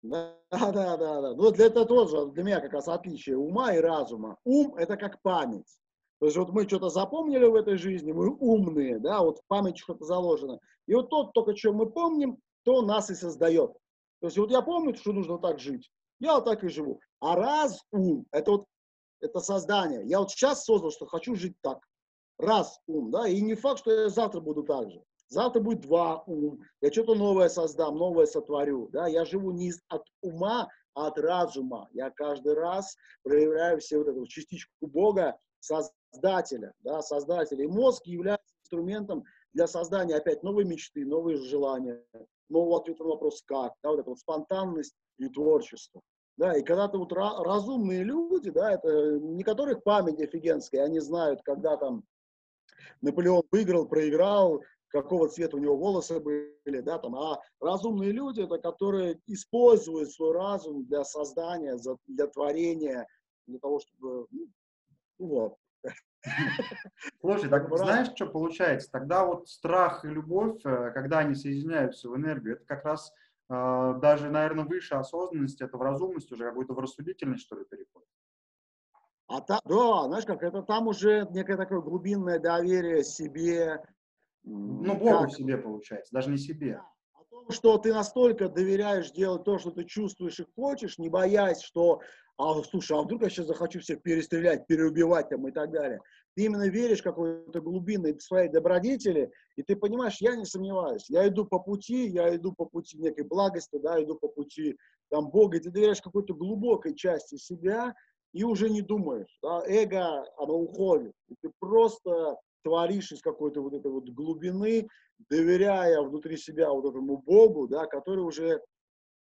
Да, 0.04 0.36
да, 0.52 0.98
да, 0.98 1.22
да. 1.22 1.34
Ну, 1.34 1.52
для 1.52 1.68
этого 1.68 1.86
тоже, 1.86 2.32
для 2.32 2.44
меня 2.44 2.60
как 2.60 2.74
раз 2.74 2.88
отличие 2.88 3.38
ума 3.38 3.74
и 3.74 3.80
разума. 3.80 4.38
Ум– 4.44 4.76
это 4.78 4.98
как 4.98 5.22
память. 5.22 5.80
То 6.20 6.28
есть 6.28 6.38
вот 6.38 6.52
мы 6.52 6.68
что-то 6.68 6.90
запомнили 6.90 7.46
в 7.46 7.56
этой 7.56 7.78
жизни, 7.78 8.12
мы 8.12 8.30
умные, 8.30 9.00
да, 9.00 9.22
вот 9.22 9.40
в 9.40 9.48
памяти 9.48 9.80
что-то 9.80 10.06
заложено. 10.06 10.60
И 10.86 10.94
вот 10.94 11.10
тот, 11.10 11.34
только 11.34 11.56
что 11.56 11.74
мы 11.74 11.90
помним, 11.90 12.38
то 12.64 12.82
нас 12.82 13.10
и 13.10 13.16
создает. 13.16 13.72
То 14.20 14.28
есть 14.28 14.38
вот 14.38 14.52
я 14.52 14.62
помню, 14.62 14.96
что 14.96 15.14
нужно 15.14 15.38
так 15.38 15.60
жить, 15.60 15.92
я 16.20 16.36
вот 16.36 16.46
так 16.46 16.64
и 16.64 16.70
живу. 16.70 17.00
А 17.20 17.36
разум– 17.36 18.26
это 18.32 18.52
вот 18.52 18.66
это 19.22 19.40
создание. 19.40 20.02
Я 20.06 20.20
вот 20.20 20.32
сейчас 20.32 20.66
создал, 20.66 20.92
что 20.92 21.06
хочу 21.06 21.36
жить 21.36 21.56
так. 21.62 21.80
Раз 22.38 22.80
ум, 22.88 23.12
да, 23.12 23.28
и 23.28 23.40
не 23.42 23.54
факт, 23.54 23.80
что 23.80 23.92
я 23.92 24.10
завтра 24.10 24.40
буду 24.40 24.64
так 24.64 24.90
же. 24.92 25.04
Завтра 25.30 25.62
будет 25.62 25.82
два 25.82 26.24
ум, 26.26 26.60
я 26.82 26.92
что-то 26.92 27.16
новое 27.16 27.48
создам, 27.48 27.96
новое 27.96 28.26
сотворю, 28.26 28.90
да, 28.92 29.08
я 29.08 29.24
живу 29.24 29.52
не 29.52 29.72
от 29.88 30.04
ума, 30.22 30.68
а 30.94 31.08
от 31.08 31.18
разума. 31.20 31.88
Я 31.94 32.10
каждый 32.10 32.54
раз 32.54 32.98
проявляю 33.24 33.80
все 33.80 34.00
вот 34.00 34.08
эту 34.08 34.26
частичку 34.26 34.88
Бога, 34.88 35.38
создателя, 35.60 36.74
да, 36.80 37.02
создателя. 37.02 37.64
И 37.64 37.68
мозг 37.68 38.06
является 38.08 38.54
инструментом 38.64 39.24
для 39.54 39.68
создания 39.68 40.16
опять 40.16 40.44
новой 40.44 40.66
мечты, 40.66 41.06
новые 41.06 41.38
желания, 41.38 42.04
нового 42.52 42.80
ответа 42.80 43.04
на 43.04 43.10
вопрос 43.12 43.42
«как?», 43.46 43.74
да, 43.84 43.90
вот 43.90 44.00
эта 44.00 44.10
вот 44.10 44.20
спонтанность 44.20 44.96
и 45.18 45.28
творчество. 45.30 46.02
Да, 46.38 46.58
и 46.58 46.64
когда-то 46.64 46.98
вот 46.98 47.12
разумные 47.14 48.04
люди, 48.04 48.50
да, 48.52 48.72
это 48.72 49.20
не 49.20 49.44
которых 49.44 49.84
память 49.84 50.20
офигенская, 50.20 50.86
они 50.86 51.00
знают, 51.00 51.42
когда 51.44 51.78
там 51.78 52.04
Наполеон 53.02 53.44
выиграл, 53.52 53.88
проиграл, 53.88 54.62
какого 54.88 55.30
цвета 55.30 55.58
у 55.58 55.60
него 55.60 55.78
волосы 55.78 56.20
были, 56.20 56.80
да, 56.82 57.00
там, 57.00 57.16
а 57.16 57.42
разумные 57.60 58.12
люди, 58.12 58.42
это 58.42 58.58
которые 58.58 59.20
используют 59.28 60.12
свой 60.12 60.34
разум 60.34 60.86
для 60.86 61.04
создания, 61.04 61.78
для 62.08 62.28
творения, 62.28 63.08
для 63.48 63.60
того, 63.60 63.80
чтобы, 63.80 64.28
ну, 64.32 64.48
вот. 65.20 65.56
Слушай, 67.22 67.50
так 67.50 67.68
знаешь, 67.78 68.12
что 68.16 68.28
получается? 68.28 68.92
Тогда 68.92 69.26
вот 69.26 69.50
страх 69.50 70.06
и 70.06 70.10
любовь, 70.10 70.62
э, 70.66 70.92
когда 70.92 71.20
они 71.20 71.36
соединяются 71.36 72.10
в 72.10 72.16
энергию, 72.16 72.56
это 72.56 72.66
как 72.66 72.86
раз 72.86 73.12
э, 73.50 73.94
даже, 74.02 74.30
наверное, 74.30 74.66
выше 74.66 74.96
осознанности, 74.96 75.64
это 75.64 75.78
в 75.78 75.82
разумность 75.82 76.32
уже, 76.32 76.46
какую-то 76.46 76.74
в 76.74 76.80
рассудительность, 76.80 77.44
что 77.44 77.58
ли, 77.58 77.66
переходит. 77.66 78.08
А 79.28 79.42
та, 79.42 79.62
да, 79.66 80.06
знаешь, 80.08 80.26
как 80.26 80.44
это 80.44 80.62
там 80.62 80.88
уже 80.88 81.26
некое 81.32 81.58
такое 81.58 81.82
глубинное 81.82 82.38
доверие 82.38 83.04
себе. 83.04 83.82
Ну, 84.44 84.98
Богу 84.98 85.24
как... 85.24 85.32
себе 85.32 85.58
получается, 85.58 86.14
даже 86.14 86.30
не 86.30 86.38
себе 86.38 86.82
что 87.50 87.78
ты 87.78 87.94
настолько 87.94 88.50
доверяешь 88.50 89.12
делать 89.12 89.44
то, 89.44 89.58
что 89.58 89.72
ты 89.72 89.84
чувствуешь 89.84 90.40
и 90.40 90.46
хочешь, 90.56 90.98
не 90.98 91.10
боясь, 91.10 91.62
что, 91.62 92.02
а, 92.38 92.62
слушай, 92.64 92.98
а 92.98 93.02
вдруг 93.02 93.22
я 93.24 93.30
сейчас 93.30 93.48
захочу 93.48 93.80
всех 93.80 94.02
перестрелять, 94.02 94.68
переубивать 94.68 95.30
там 95.30 95.48
и 95.48 95.52
так 95.52 95.72
далее. 95.72 96.00
Ты 96.36 96.46
именно 96.46 96.70
веришь 96.70 97.02
какой-то 97.02 97.62
глубинной 97.62 98.20
своей 98.20 98.50
добродетели, 98.50 99.32
и 99.58 99.64
ты 99.64 99.76
понимаешь, 99.76 100.18
я 100.22 100.36
не 100.36 100.46
сомневаюсь, 100.46 101.10
я 101.10 101.28
иду 101.28 101.46
по 101.46 101.60
пути, 101.60 102.08
я 102.08 102.34
иду 102.36 102.54
по 102.54 102.66
пути 102.66 102.98
некой 102.98 103.26
благости, 103.26 103.78
да, 103.78 104.02
иду 104.02 104.16
по 104.16 104.30
пути 104.30 104.78
там 105.10 105.30
Бога, 105.30 105.58
и 105.58 105.60
ты 105.60 105.70
доверяешь 105.70 106.02
какой-то 106.02 106.34
глубокой 106.34 106.96
части 106.96 107.36
себя, 107.36 107.94
и 108.34 108.44
уже 108.44 108.70
не 108.70 108.82
думаешь, 108.82 109.38
да, 109.44 109.62
эго, 109.68 110.24
оно 110.38 110.58
уходит, 110.58 111.14
и 111.28 111.36
ты 111.42 111.52
просто 111.60 112.38
творишь 112.64 113.12
из 113.12 113.22
какой-то 113.22 113.62
вот 113.62 113.74
этой 113.74 113.92
вот 113.92 114.10
глубины, 114.10 114.88
доверяя 115.30 116.02
внутри 116.02 116.38
себя 116.38 116.72
вот 116.72 116.86
этому 116.86 117.18
Богу, 117.18 117.68
да, 117.68 117.86
который 117.86 118.24
уже, 118.24 118.62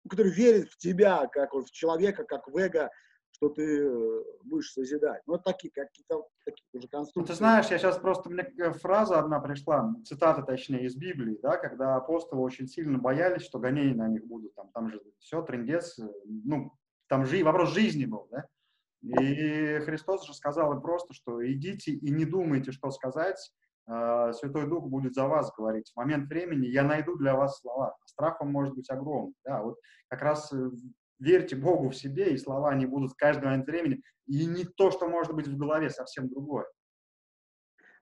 который 0.10 0.32
верит 0.32 0.70
в 0.70 0.78
тебя, 0.78 1.28
как 1.28 1.54
вот 1.54 1.68
в 1.68 1.72
человека, 1.72 2.24
как 2.24 2.48
в 2.48 2.58
эго, 2.58 2.90
что 3.32 3.50
ты 3.50 3.86
э, 3.86 4.24
будешь 4.44 4.72
созидать. 4.72 5.22
Ну, 5.26 5.38
такие 5.38 5.72
какие-то 5.72 6.26
такие 6.46 6.64
уже 6.74 6.88
конструкции. 6.88 7.20
Ну, 7.20 7.26
ты 7.26 7.34
знаешь, 7.34 7.68
я 7.68 7.78
сейчас 7.78 7.98
просто, 7.98 8.30
мне 8.30 8.46
фраза 8.74 9.20
одна 9.20 9.40
пришла, 9.40 9.94
цитата 10.06 10.42
точнее 10.42 10.86
из 10.86 10.96
Библии, 10.96 11.38
да, 11.42 11.58
когда 11.58 11.96
апостолы 11.96 12.42
очень 12.42 12.68
сильно 12.68 12.98
боялись, 12.98 13.44
что 13.44 13.60
гонения 13.60 13.96
на 13.96 14.08
них 14.08 14.26
будут, 14.26 14.56
там, 14.56 14.70
там 14.74 14.90
же 14.90 15.02
все, 15.20 15.42
трендец, 15.42 16.00
э, 16.00 16.08
ну, 16.26 16.72
там 17.08 17.26
же 17.26 17.44
вопрос 17.44 17.74
жизни 17.74 18.06
был, 18.06 18.28
да, 18.32 18.46
и 19.02 19.80
Христос 19.80 20.26
же 20.26 20.34
сказал 20.34 20.74
им 20.74 20.82
просто, 20.82 21.14
что 21.14 21.46
идите 21.46 21.92
и 21.92 22.12
не 22.12 22.26
думайте, 22.26 22.72
что 22.72 22.90
сказать, 22.90 23.52
Святой 23.88 24.68
Дух 24.68 24.86
будет 24.86 25.14
за 25.14 25.28
вас 25.28 25.52
говорить. 25.56 25.92
В 25.92 25.98
момент 25.98 26.28
времени 26.28 26.66
я 26.66 26.84
найду 26.84 27.18
для 27.18 27.36
вас 27.36 27.60
слова. 27.60 27.96
Страх 28.06 28.42
он 28.42 28.52
может 28.52 28.74
быть 28.74 28.90
огромный. 28.90 29.36
Да, 29.46 29.62
вот 29.62 29.78
как 30.08 30.22
раз 30.22 30.52
э, 30.52 30.72
верьте 31.20 31.56
Богу 31.56 31.90
в 31.90 31.96
себе, 31.96 32.34
и 32.34 32.38
слова 32.38 32.74
не 32.74 32.88
будут 32.88 33.12
в 33.12 33.16
каждый 33.16 33.46
момент 33.46 33.68
времени. 33.68 34.02
И 34.26 34.46
не 34.46 34.64
то, 34.64 34.90
что 34.90 35.08
может 35.08 35.36
быть 35.36 35.48
в 35.48 35.58
голове, 35.58 35.90
совсем 35.90 36.30
другое. 36.30 36.66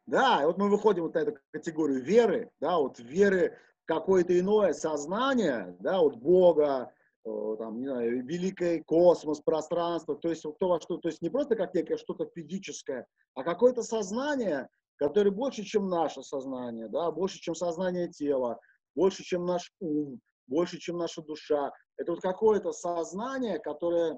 Да, 0.05 0.45
вот 0.45 0.57
мы 0.57 0.69
выходим 0.69 1.03
вот 1.03 1.15
на 1.15 1.19
эту 1.19 1.37
категорию 1.51 2.01
веры, 2.01 2.49
да, 2.59 2.77
вот 2.77 2.99
веры 2.99 3.57
какое-то 3.85 4.37
иное 4.37 4.73
сознание, 4.73 5.75
да, 5.79 5.99
вот 5.99 6.17
Бога, 6.17 6.93
Э, 7.25 7.55
там, 7.57 7.79
не 7.79 7.87
знаю, 7.87 8.25
великий 8.25 8.81
космос, 8.81 9.39
пространство, 9.39 10.15
то 10.15 10.29
есть 10.29 10.41
кто 10.41 10.67
во 10.67 10.81
что, 10.81 10.97
то 10.97 11.07
есть 11.07 11.21
не 11.21 11.29
просто 11.29 11.55
как 11.55 11.73
некое 11.73 11.97
что-то 11.97 12.29
физическое, 12.35 13.07
а 13.33 13.43
какое-то 13.43 13.81
сознание, 13.81 14.67
которое 15.03 15.31
больше, 15.31 15.63
чем 15.63 15.89
наше 15.89 16.23
сознание, 16.23 16.87
да, 16.87 17.11
больше, 17.11 17.37
чем 17.37 17.55
сознание 17.55 18.07
тела, 18.07 18.57
больше, 18.95 19.21
чем 19.23 19.45
наш 19.45 19.69
ум, 19.81 20.21
больше, 20.47 20.79
чем 20.79 20.97
наша 20.97 21.21
душа. 21.21 21.73
Это 21.97 22.13
вот 22.13 22.21
какое-то 22.21 22.71
сознание, 22.71 23.59
которое, 23.59 24.17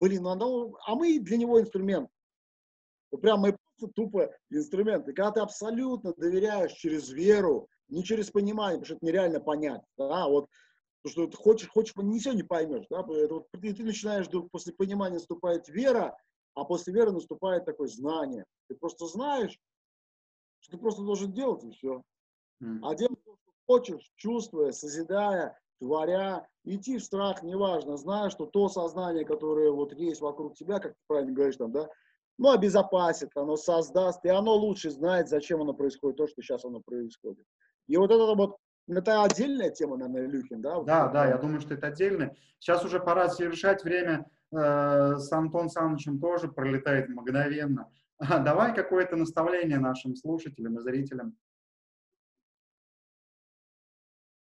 блин, 0.00 0.26
оно, 0.26 0.74
а 0.86 0.94
мы 0.96 1.18
для 1.18 1.38
него 1.38 1.58
инструмент. 1.58 2.10
Вот 3.10 3.22
прям 3.22 3.40
мы 3.40 3.56
тупо 3.94 4.30
инструмент. 4.50 5.08
И 5.08 5.14
когда 5.14 5.30
ты 5.30 5.40
абсолютно 5.40 6.12
доверяешь 6.12 6.72
через 6.72 7.08
веру, 7.08 7.66
не 7.88 8.04
через 8.04 8.30
понимание, 8.30 8.80
потому 8.80 8.84
что 8.84 8.96
это 8.96 9.06
нереально 9.06 9.40
понять. 9.40 9.82
Да? 9.96 10.28
Вот 10.28 10.48
Потому 11.02 11.28
что 11.28 11.36
ты 11.38 11.42
хочешь, 11.42 11.68
хочешь, 11.70 11.94
ничего 11.96 12.34
не 12.34 12.42
поймешь. 12.42 12.84
Да? 12.90 13.00
Это 13.00 13.40
ты, 13.52 13.72
ты 13.72 13.82
начинаешь, 13.82 14.26
после 14.50 14.74
понимания 14.74 15.14
наступает 15.14 15.68
вера, 15.68 16.14
а 16.54 16.64
после 16.64 16.92
веры 16.92 17.12
наступает 17.12 17.64
такое 17.64 17.88
знание. 17.88 18.44
Ты 18.68 18.74
просто 18.74 19.06
знаешь, 19.06 19.56
ты 20.70 20.78
просто 20.78 21.02
должен 21.02 21.32
делать, 21.32 21.64
и 21.64 21.70
все. 21.70 22.02
Mm. 22.62 22.80
А 22.82 22.94
делать 22.94 23.22
то, 23.24 23.36
что 23.36 23.52
хочешь, 23.66 24.12
чувствуя, 24.16 24.72
созидая, 24.72 25.58
творя, 25.80 26.46
идти 26.64 26.98
в 26.98 27.04
страх, 27.04 27.42
неважно, 27.42 27.96
зная, 27.96 28.30
что 28.30 28.46
то 28.46 28.68
сознание, 28.68 29.24
которое 29.24 29.70
вот 29.70 29.92
есть 29.92 30.20
вокруг 30.20 30.54
тебя, 30.54 30.78
как 30.78 30.92
ты 30.92 30.98
правильно 31.06 31.32
говоришь 31.32 31.56
там, 31.56 31.72
да, 31.72 31.88
ну, 32.38 32.50
обезопасит, 32.50 33.30
оно 33.34 33.56
создаст, 33.56 34.24
и 34.24 34.28
оно 34.28 34.54
лучше 34.54 34.90
знает, 34.90 35.28
зачем 35.28 35.60
оно 35.60 35.72
происходит, 35.74 36.16
то, 36.16 36.26
что 36.26 36.40
сейчас 36.40 36.64
оно 36.64 36.80
происходит. 36.80 37.44
И 37.88 37.96
вот 37.96 38.10
это 38.10 38.34
вот 38.34 38.58
это 38.88 39.22
отдельная 39.22 39.70
тема, 39.70 39.96
наверное, 39.96 40.26
Илюхин, 40.26 40.62
да? 40.62 40.80
Да, 40.82 41.08
да, 41.08 41.26
я 41.26 41.36
думаю, 41.36 41.60
что 41.60 41.74
это 41.74 41.88
отдельно. 41.88 42.34
Сейчас 42.58 42.84
уже 42.84 43.00
пора 43.00 43.28
завершать 43.28 43.84
время 43.84 44.26
э, 44.50 45.16
с 45.16 45.30
Антон 45.32 45.68
Санычем 45.68 46.18
тоже 46.18 46.48
пролетает 46.48 47.08
мгновенно. 47.08 47.90
Давай 48.18 48.74
какое-то 48.74 49.16
наставление 49.16 49.78
нашим 49.78 50.16
слушателям 50.16 50.78
и 50.78 50.82
зрителям. 50.82 51.36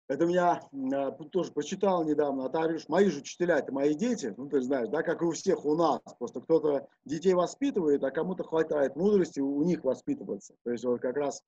Это 0.08 0.26
меня 0.26 0.68
э, 0.72 1.12
тоже 1.32 1.52
почитал 1.52 2.04
недавно, 2.04 2.46
а 2.46 2.50
ты 2.50 2.80
мои 2.88 3.10
же 3.12 3.20
учителя, 3.20 3.60
это 3.60 3.72
мои 3.72 3.94
дети, 3.94 4.34
ну 4.36 4.50
ты 4.50 4.60
знаешь, 4.60 4.90
да, 4.90 5.04
как 5.04 5.22
и 5.22 5.26
у 5.26 5.32
всех 5.34 5.66
у 5.66 5.76
нас. 5.76 6.02
Просто 6.18 6.42
кто-то 6.42 6.88
детей 7.06 7.36
воспитывает, 7.36 8.04
а 8.04 8.10
кому-то 8.10 8.44
хватает 8.44 8.96
мудрости 8.96 9.40
у 9.40 9.62
них 9.62 9.84
воспитываться. 9.84 10.56
То 10.64 10.72
есть 10.72 10.84
вот 10.84 11.00
как 11.00 11.16
раз 11.16 11.44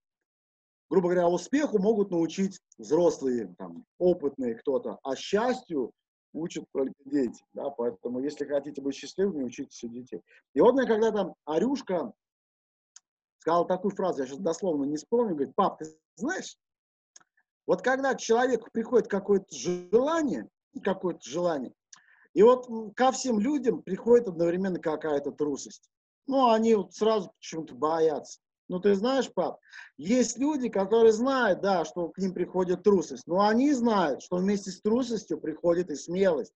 грубо 0.91 1.07
говоря, 1.07 1.29
успеху 1.29 1.79
могут 1.79 2.12
научить 2.12 2.60
взрослые, 2.77 3.55
там, 3.57 3.86
опытные 3.97 4.55
кто-то, 4.55 4.99
а 5.03 5.15
счастью 5.15 5.93
учат 6.34 6.65
только 6.72 6.96
дети, 7.06 7.44
да, 7.54 7.70
поэтому 7.70 8.20
если 8.20 8.46
хотите 8.46 8.82
быть 8.82 8.96
счастливыми, 8.96 9.44
учитесь 9.44 9.84
у 9.84 9.88
детей. 9.88 10.22
И 10.54 10.62
вот 10.62 10.74
мне 10.76 10.86
когда-то 10.86 11.36
Арюшка 11.46 12.13
сказал 13.39 13.65
такую 13.65 13.96
фразу, 13.96 14.22
я 14.22 14.28
сейчас 14.28 14.39
дословно 14.39 14.86
не 14.86 14.98
вспомню, 14.98 15.36
говорит, 15.36 15.56
пап, 15.56 15.80
ты 15.80 15.86
знаешь, 16.15 16.58
вот 17.65 17.82
когда 17.82 18.13
к 18.13 18.20
человеку 18.20 18.70
приходит 18.72 19.08
какое-то 19.08 19.56
желание, 19.56 20.48
какое-то 20.84 21.28
желание, 21.28 21.74
и 22.34 22.44
вот 22.44 22.67
ко 22.96 23.12
всем 23.12 23.39
людям 23.39 23.82
приходит 23.82 24.30
одновременно 24.30 24.80
какая-то 24.80 25.32
трусость. 25.32 25.89
Ну, 26.28 26.50
они 26.52 26.76
вот 26.76 26.94
сразу 26.94 27.32
почему-то 27.39 27.76
боятся. 27.76 28.39
Ну, 28.71 28.79
ты 28.79 28.95
знаешь, 28.95 29.29
пап, 29.34 29.60
есть 29.97 30.38
люди, 30.38 30.69
которые 30.69 31.12
знают, 31.12 31.60
да, 31.60 31.84
что 31.84 32.07
к 32.07 32.17
ним 32.17 32.34
приходит 32.34 32.84
трусость, 32.84 33.27
но 33.27 33.45
они 33.45 33.73
знают, 33.73 34.23
что 34.23 34.38
вместе 34.38 34.71
с 34.71 34.79
трусостью 34.79 35.41
приходит 35.41 35.89
и 35.89 35.95
смелость. 35.95 36.53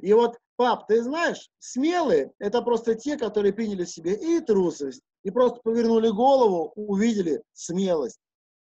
И 0.00 0.10
вот, 0.14 0.38
пап, 0.56 0.86
ты 0.86 1.02
знаешь, 1.02 1.50
смелые– 1.58 2.32
это 2.38 2.62
просто 2.62 2.94
те, 2.94 3.18
которые 3.18 3.52
приняли 3.52 3.84
в 3.84 3.90
себе 3.90 4.14
и 4.14 4.40
трусость, 4.40 5.02
и 5.22 5.30
просто 5.30 5.60
повернули 5.62 6.08
голову, 6.08 6.72
увидели 6.76 7.42
смелость. 7.52 8.18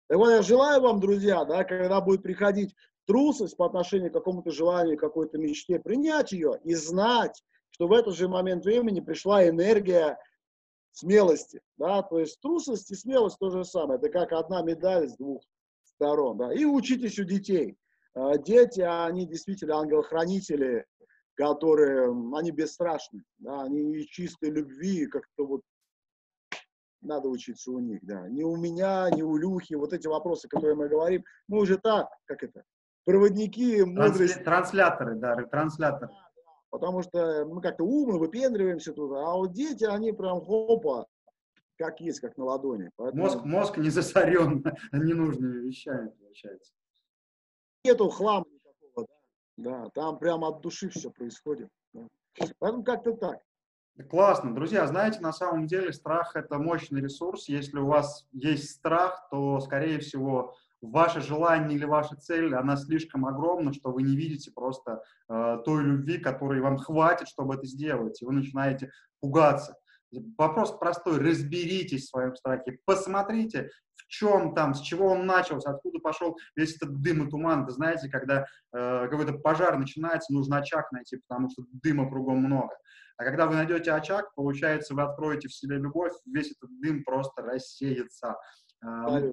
Так 0.09 0.19
вот, 0.19 0.31
я 0.31 0.43
желаю 0.43 0.81
вам, 0.81 0.99
друзья, 0.99 1.45
да, 1.45 1.63
когда 1.63 2.01
будет 2.01 2.25
приходить 2.25 2.75
трусость 3.07 3.57
по 3.57 3.67
отношению 3.67 4.11
к 4.11 4.15
какому-то 4.15 4.51
желанию, 4.51 4.99
какой-то 4.99 5.39
мечте, 5.39 5.79
принять 5.79 6.33
ее 6.33 6.59
и 6.65 6.75
знать, 6.75 7.45
что 7.71 7.87
в 7.87 7.93
этот 7.93 8.17
же 8.17 8.27
момент 8.27 8.65
времени 8.65 8.99
пришла 8.99 9.49
энергия 9.49 10.19
смелости, 10.93 11.61
да, 11.77 12.03
то 12.03 12.19
есть 12.19 12.41
трусость 12.41 12.91
и 12.91 12.95
смелость 12.95 13.39
то 13.39 13.51
же 13.51 13.65
самое, 13.65 13.99
это 13.99 14.09
как 14.11 14.33
одна 14.33 14.63
медаль 14.63 15.09
с 15.09 15.17
двух 15.17 15.43
сторон, 15.85 16.39
да, 16.39 16.53
и 16.53 16.65
учитесь 16.65 17.19
у 17.19 17.25
детей. 17.25 17.77
А, 18.15 18.37
дети, 18.37 18.81
они 18.81 19.27
действительно 19.27 19.79
ангел-хранители, 19.79 20.85
которые, 21.35 22.11
они 22.37 22.51
бесстрашны, 22.51 23.23
да, 23.39 23.63
они 23.63 24.07
чистой 24.07 24.51
любви, 24.51 25.07
как-то 25.07 25.47
вот 25.47 25.63
надо 27.03 27.29
учиться 27.29 27.71
у 27.71 27.79
них, 27.79 28.01
да. 28.03 28.29
Не 28.29 28.45
у 28.45 28.57
меня, 28.57 29.09
не 29.11 29.23
у 29.23 29.37
Люхи, 29.37 29.75
вот 29.75 29.93
эти 29.93 30.07
вопросы, 30.07 30.49
которые 30.49 30.77
мы 30.77 30.89
говорим, 30.89 31.25
мы 31.49 31.61
уже 31.61 31.79
так, 31.79 32.11
как 32.27 32.43
это, 32.43 32.63
проводники 33.05 33.83
мудрости. 33.83 34.43
Трансляторы, 34.43 35.15
да, 35.15 35.37
трансляторы 35.45 36.13
потому 36.71 37.03
что 37.03 37.45
мы 37.47 37.61
как-то 37.61 37.85
умы, 37.85 38.19
выпендриваемся 38.19 38.93
тут, 38.93 39.13
а 39.13 39.35
вот 39.35 39.53
дети, 39.53 39.85
они 39.85 40.13
прям 40.13 40.41
хопа, 40.41 41.07
как 41.77 42.01
есть, 42.01 42.21
как 42.21 42.37
на 42.37 42.45
ладони. 42.45 42.91
Поэтому... 42.97 43.23
Мозг, 43.23 43.45
мозг 43.45 43.77
не 43.79 43.91
засорен 43.91 44.65
ненужными 44.93 45.67
вещами, 45.67 46.11
получается. 46.21 46.73
Нету 47.85 48.09
хлама 48.11 48.45
никакого, 48.51 49.07
да, 49.57 49.85
да, 49.85 49.91
там 49.95 50.19
прямо 50.19 50.49
от 50.49 50.61
души 50.61 50.91
все 50.91 51.11
происходит. 51.11 51.69
Да. 51.93 52.07
Поэтому 52.59 52.85
как-то 52.85 53.13
так. 53.13 53.41
Классно. 54.09 54.55
Друзья, 54.55 54.87
знаете, 54.87 55.21
на 55.21 55.33
самом 55.33 55.67
деле 55.67 55.93
страх– 55.93 56.33
это 56.37 56.59
мощный 56.59 57.01
ресурс. 57.01 57.49
Если 57.49 57.79
у 57.79 57.87
вас 57.87 58.27
есть 58.33 58.71
страх, 58.71 59.29
то, 59.31 59.61
скорее 59.61 59.99
всего, 59.99 60.55
ваше 60.83 61.21
желание 61.21 61.77
или 61.77 61.85
ваша 61.85 62.17
цель, 62.17 62.55
она 62.55 62.77
слишком 62.77 63.27
огромна, 63.27 63.73
что 63.73 63.91
вы 63.93 64.03
не 64.03 64.17
видите 64.17 64.51
просто 64.51 65.03
э, 65.29 65.59
той 65.65 65.83
любви, 65.83 66.19
которой 66.19 66.61
вам 66.61 66.79
хватит, 66.79 67.29
чтобы 67.29 67.55
это 67.55 67.67
сделать, 67.67 68.21
и 68.21 68.25
вы 68.25 68.33
начинаете 68.33 68.91
пугаться. 69.21 69.77
Вопрос 70.37 70.77
простой, 70.77 71.19
разберитесь 71.19 72.07
в 72.07 72.11
своем 72.11 72.35
страхе, 72.35 72.79
посмотрите, 72.85 73.71
в 73.95 74.07
чем 74.09 74.55
там, 74.55 74.75
с 74.75 74.81
чего 74.81 75.09
он 75.09 75.25
начался, 75.27 75.71
откуда 75.71 76.01
пошел 76.01 76.37
весь 76.57 76.75
этот 76.77 77.01
дым 77.01 77.27
и 77.27 77.31
туман. 77.31 77.65
Вы 77.65 77.71
знаете, 77.71 78.09
когда 78.09 78.47
э, 78.73 79.09
какой-то 79.09 79.35
пожар 79.35 79.79
начинается, 79.79 80.33
нужно 80.33 80.59
очаг 80.59 80.91
найти, 80.91 81.19
потому 81.29 81.49
что 81.51 81.63
дыма 81.73 82.09
кругом 82.09 82.39
много. 82.39 82.75
А 83.19 83.25
когда 83.25 83.47
вы 83.47 83.55
найдете 83.55 83.93
очаг, 83.93 84.35
получается, 84.35 84.95
вы 84.95 85.03
откроете 85.03 85.47
в 85.49 85.55
себе 85.55 85.77
любовь, 85.77 86.13
весь 86.25 86.53
этот 86.53 86.71
дым 86.81 87.05
просто 87.05 87.43
рассеется. 87.43 88.37
Э, 88.83 89.31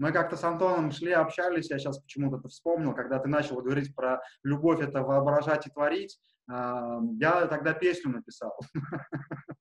мы 0.00 0.12
как-то 0.12 0.34
с 0.34 0.42
Антоном 0.44 0.92
шли, 0.92 1.12
общались, 1.12 1.70
я 1.70 1.78
сейчас 1.78 1.98
почему-то 1.98 2.38
это 2.38 2.48
вспомнил, 2.48 2.94
когда 2.94 3.18
ты 3.18 3.28
начал 3.28 3.60
говорить 3.60 3.94
про 3.94 4.22
любовь, 4.42 4.80
это 4.80 5.02
воображать 5.02 5.66
и 5.66 5.70
творить, 5.70 6.18
а, 6.50 7.00
я 7.18 7.46
тогда 7.46 7.74
песню 7.74 8.10
написал. 8.10 8.58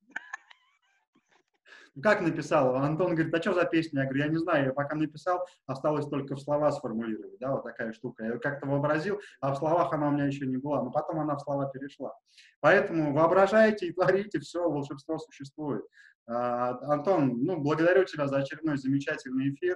Ну, 1.96 2.04
как 2.04 2.22
написал? 2.22 2.76
Антон 2.76 3.16
говорит, 3.16 3.34
а 3.34 3.42
что 3.42 3.52
за 3.52 3.66
песня? 3.66 4.02
Я 4.02 4.06
говорю, 4.06 4.24
я 4.24 4.30
не 4.30 4.38
знаю, 4.38 4.66
я 4.68 4.74
пока 4.74 4.96
написал, 4.96 5.44
осталось 5.66 6.08
только 6.08 6.36
в 6.36 6.40
слова 6.40 6.72
сформулировать, 6.72 7.40
да, 7.40 7.52
вот 7.52 7.64
такая 7.64 7.92
штука. 7.94 8.26
Я 8.26 8.38
как-то 8.38 8.68
вообразил, 8.68 9.20
а 9.42 9.54
в 9.54 9.58
словах 9.58 9.92
она 9.92 10.08
у 10.08 10.12
меня 10.12 10.26
еще 10.26 10.46
не 10.46 10.58
была, 10.58 10.84
но 10.84 10.92
потом 10.92 11.20
она 11.20 11.36
в 11.36 11.42
слова 11.42 11.66
перешла. 11.66 12.14
Поэтому 12.62 13.12
воображайте 13.12 13.88
и 13.88 13.92
творите, 13.92 14.40
все, 14.40 14.70
волшебство 14.70 15.18
существует. 15.18 15.84
А, 16.28 16.78
Антон, 16.94 17.44
ну, 17.44 17.58
благодарю 17.58 18.06
тебя 18.06 18.28
за 18.28 18.38
очередной 18.38 18.78
замечательный 18.78 19.50
эфир. 19.52 19.76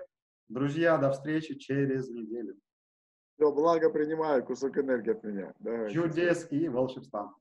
Друзья, 0.49 0.97
до 0.97 1.11
встречи 1.11 1.55
через 1.55 2.09
неделю. 2.09 2.55
Все, 3.35 3.51
благо 3.51 3.89
принимаю 3.89 4.45
кусок 4.45 4.77
энергии 4.77 5.11
от 5.11 5.23
меня. 5.23 5.53
Давай. 5.59 5.91
Чудес 5.91 6.47
и 6.51 6.67
волшебства. 6.67 7.33